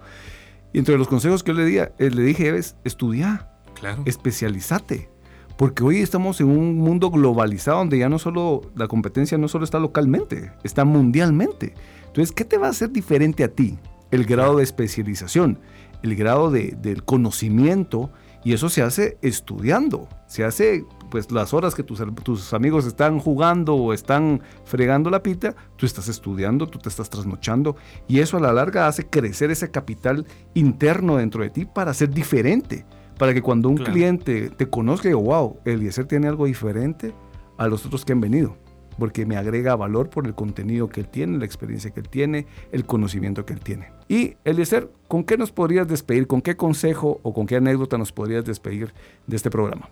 Y 0.71 0.79
entre 0.79 0.97
los 0.97 1.07
consejos 1.07 1.43
que 1.43 1.51
yo 1.51 1.57
le, 1.59 1.65
di, 1.65 1.77
eh, 1.77 1.91
le 1.99 2.23
dije 2.23 2.55
es, 2.57 2.75
estudia, 2.83 3.49
claro. 3.75 4.01
especializate. 4.05 5.12
Porque 5.57 5.83
hoy 5.83 5.99
estamos 5.99 6.41
en 6.41 6.47
un 6.47 6.77
mundo 6.77 7.11
globalizado 7.11 7.77
donde 7.77 7.99
ya 7.99 8.09
no 8.09 8.17
solo 8.17 8.61
la 8.75 8.87
competencia 8.87 9.37
no 9.37 9.47
solo 9.47 9.65
está 9.65 9.79
localmente, 9.79 10.51
está 10.63 10.83
mundialmente. 10.83 11.73
Entonces, 12.07 12.31
¿qué 12.31 12.43
te 12.43 12.57
va 12.57 12.67
a 12.67 12.71
hacer 12.71 12.91
diferente 12.91 13.43
a 13.43 13.49
ti? 13.49 13.77
El 14.11 14.25
grado 14.25 14.57
de 14.57 14.63
especialización, 14.63 15.59
el 16.01 16.15
grado 16.15 16.49
de, 16.49 16.75
del 16.81 17.03
conocimiento, 17.03 18.11
y 18.43 18.53
eso 18.53 18.69
se 18.69 18.81
hace 18.81 19.17
estudiando, 19.21 20.07
se 20.27 20.43
hace 20.43 20.85
pues 21.09 21.31
las 21.31 21.53
horas 21.53 21.75
que 21.75 21.83
tus, 21.83 22.01
tus, 22.23 22.53
amigos 22.53 22.85
están 22.85 23.19
jugando 23.19 23.75
o 23.75 23.93
están 23.93 24.41
fregando 24.65 25.09
la 25.09 25.23
pita, 25.23 25.55
tú 25.77 25.85
estás 25.85 26.07
estudiando, 26.07 26.67
tú 26.67 26.79
te 26.79 26.89
estás 26.89 27.09
trasnochando 27.09 27.77
y 28.07 28.19
eso 28.19 28.37
a 28.37 28.39
la 28.41 28.51
larga 28.51 28.87
hace 28.87 29.07
crecer 29.07 29.51
ese 29.51 29.69
capital 29.69 30.25
interno 30.55 31.17
dentro 31.17 31.43
de 31.43 31.51
ti 31.51 31.65
para 31.65 31.93
ser 31.93 32.09
diferente 32.09 32.85
para 33.23 33.33
que 33.33 33.41
cuando 33.41 33.69
un 33.69 33.77
cliente 33.77 34.49
te 34.49 34.69
conozca, 34.69 35.07
diga, 35.07 35.21
wow, 35.21 35.57
Eliezer 35.63 36.03
tiene 36.03 36.27
algo 36.27 36.45
diferente 36.45 37.13
a 37.57 37.69
los 37.69 37.85
otros 37.85 38.03
que 38.03 38.11
han 38.11 38.19
venido, 38.19 38.57
porque 38.99 39.25
me 39.25 39.37
agrega 39.37 39.77
valor 39.77 40.09
por 40.09 40.27
el 40.27 40.35
contenido 40.35 40.89
que 40.89 40.99
él 40.99 41.07
tiene, 41.07 41.37
la 41.37 41.45
experiencia 41.45 41.91
que 41.91 42.01
él 42.01 42.09
tiene, 42.09 42.47
el 42.73 42.85
conocimiento 42.85 43.45
que 43.45 43.53
él 43.53 43.61
tiene. 43.61 43.93
Y 44.09 44.35
Eliezer, 44.43 44.91
¿con 45.07 45.23
qué 45.23 45.37
nos 45.37 45.53
podrías 45.53 45.87
despedir? 45.87 46.27
¿Con 46.27 46.41
qué 46.41 46.57
consejo 46.57 47.21
o 47.23 47.33
con 47.33 47.47
qué 47.47 47.55
anécdota 47.55 47.97
nos 47.97 48.11
podrías 48.11 48.43
despedir 48.43 48.93
de 49.25 49.37
este 49.37 49.49
programa? 49.49 49.89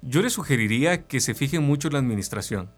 Yo 0.00 0.22
le 0.22 0.30
sugeriría 0.30 1.08
que 1.08 1.18
se 1.18 1.34
fijen 1.34 1.64
mucho 1.64 1.88
en 1.88 1.94
la 1.94 1.98
administración. 1.98 2.70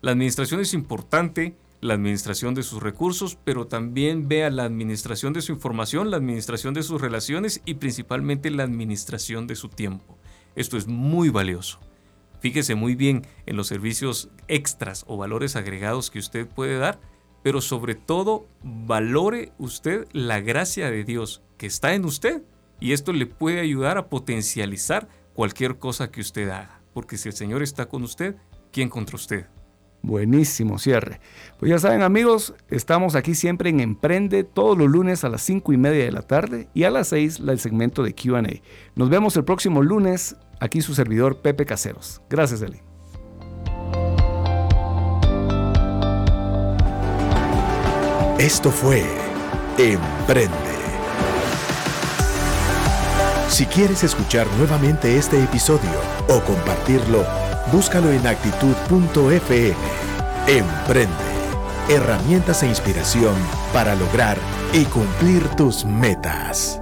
La 0.00 0.10
administración 0.10 0.58
es 0.58 0.74
importante 0.74 1.54
la 1.80 1.94
administración 1.94 2.54
de 2.54 2.62
sus 2.62 2.82
recursos, 2.82 3.38
pero 3.44 3.66
también 3.66 4.28
vea 4.28 4.50
la 4.50 4.64
administración 4.64 5.32
de 5.32 5.42
su 5.42 5.52
información, 5.52 6.10
la 6.10 6.16
administración 6.16 6.74
de 6.74 6.82
sus 6.82 7.00
relaciones 7.00 7.60
y 7.64 7.74
principalmente 7.74 8.50
la 8.50 8.64
administración 8.64 9.46
de 9.46 9.56
su 9.56 9.68
tiempo. 9.68 10.18
Esto 10.56 10.76
es 10.76 10.86
muy 10.86 11.28
valioso. 11.28 11.78
Fíjese 12.40 12.74
muy 12.74 12.94
bien 12.94 13.26
en 13.46 13.56
los 13.56 13.66
servicios 13.66 14.30
extras 14.46 15.04
o 15.08 15.16
valores 15.16 15.56
agregados 15.56 16.10
que 16.10 16.18
usted 16.18 16.46
puede 16.46 16.78
dar, 16.78 17.00
pero 17.42 17.60
sobre 17.60 17.94
todo 17.94 18.46
valore 18.62 19.52
usted 19.58 20.06
la 20.12 20.40
gracia 20.40 20.90
de 20.90 21.04
Dios 21.04 21.42
que 21.56 21.66
está 21.66 21.94
en 21.94 22.04
usted 22.04 22.42
y 22.80 22.92
esto 22.92 23.12
le 23.12 23.26
puede 23.26 23.60
ayudar 23.60 23.98
a 23.98 24.08
potencializar 24.08 25.08
cualquier 25.34 25.78
cosa 25.78 26.10
que 26.10 26.20
usted 26.20 26.48
haga, 26.48 26.80
porque 26.94 27.16
si 27.16 27.28
el 27.28 27.34
Señor 27.34 27.62
está 27.62 27.86
con 27.86 28.02
usted, 28.02 28.36
¿quién 28.72 28.88
contra 28.88 29.16
usted? 29.16 29.46
Buenísimo 30.02 30.78
cierre. 30.78 31.20
Pues 31.58 31.70
ya 31.70 31.78
saben 31.78 32.02
amigos, 32.02 32.54
estamos 32.70 33.14
aquí 33.14 33.34
siempre 33.34 33.70
en 33.70 33.80
Emprende 33.80 34.44
todos 34.44 34.78
los 34.78 34.88
lunes 34.88 35.24
a 35.24 35.28
las 35.28 35.42
5 35.42 35.72
y 35.72 35.76
media 35.76 36.04
de 36.04 36.12
la 36.12 36.22
tarde 36.22 36.68
y 36.72 36.84
a 36.84 36.90
las 36.90 37.08
6 37.08 37.40
el 37.40 37.58
segmento 37.58 38.02
de 38.02 38.14
QA. 38.14 38.42
Nos 38.94 39.10
vemos 39.10 39.36
el 39.36 39.44
próximo 39.44 39.82
lunes, 39.82 40.36
aquí 40.60 40.80
su 40.80 40.94
servidor 40.94 41.42
Pepe 41.42 41.66
Caseros. 41.66 42.22
Gracias 42.30 42.62
Eli. 42.62 42.80
Esto 48.38 48.70
fue 48.70 49.02
Emprende. 49.78 50.78
Si 53.48 53.66
quieres 53.66 54.04
escuchar 54.04 54.46
nuevamente 54.58 55.16
este 55.16 55.42
episodio 55.42 55.90
o 56.28 56.40
compartirlo, 56.42 57.24
Búscalo 57.72 58.10
en 58.10 58.26
actitud.fm. 58.26 59.76
Emprende. 60.46 61.28
Herramientas 61.88 62.62
e 62.62 62.66
inspiración 62.66 63.34
para 63.72 63.94
lograr 63.94 64.38
y 64.72 64.84
cumplir 64.86 65.46
tus 65.50 65.84
metas. 65.84 66.80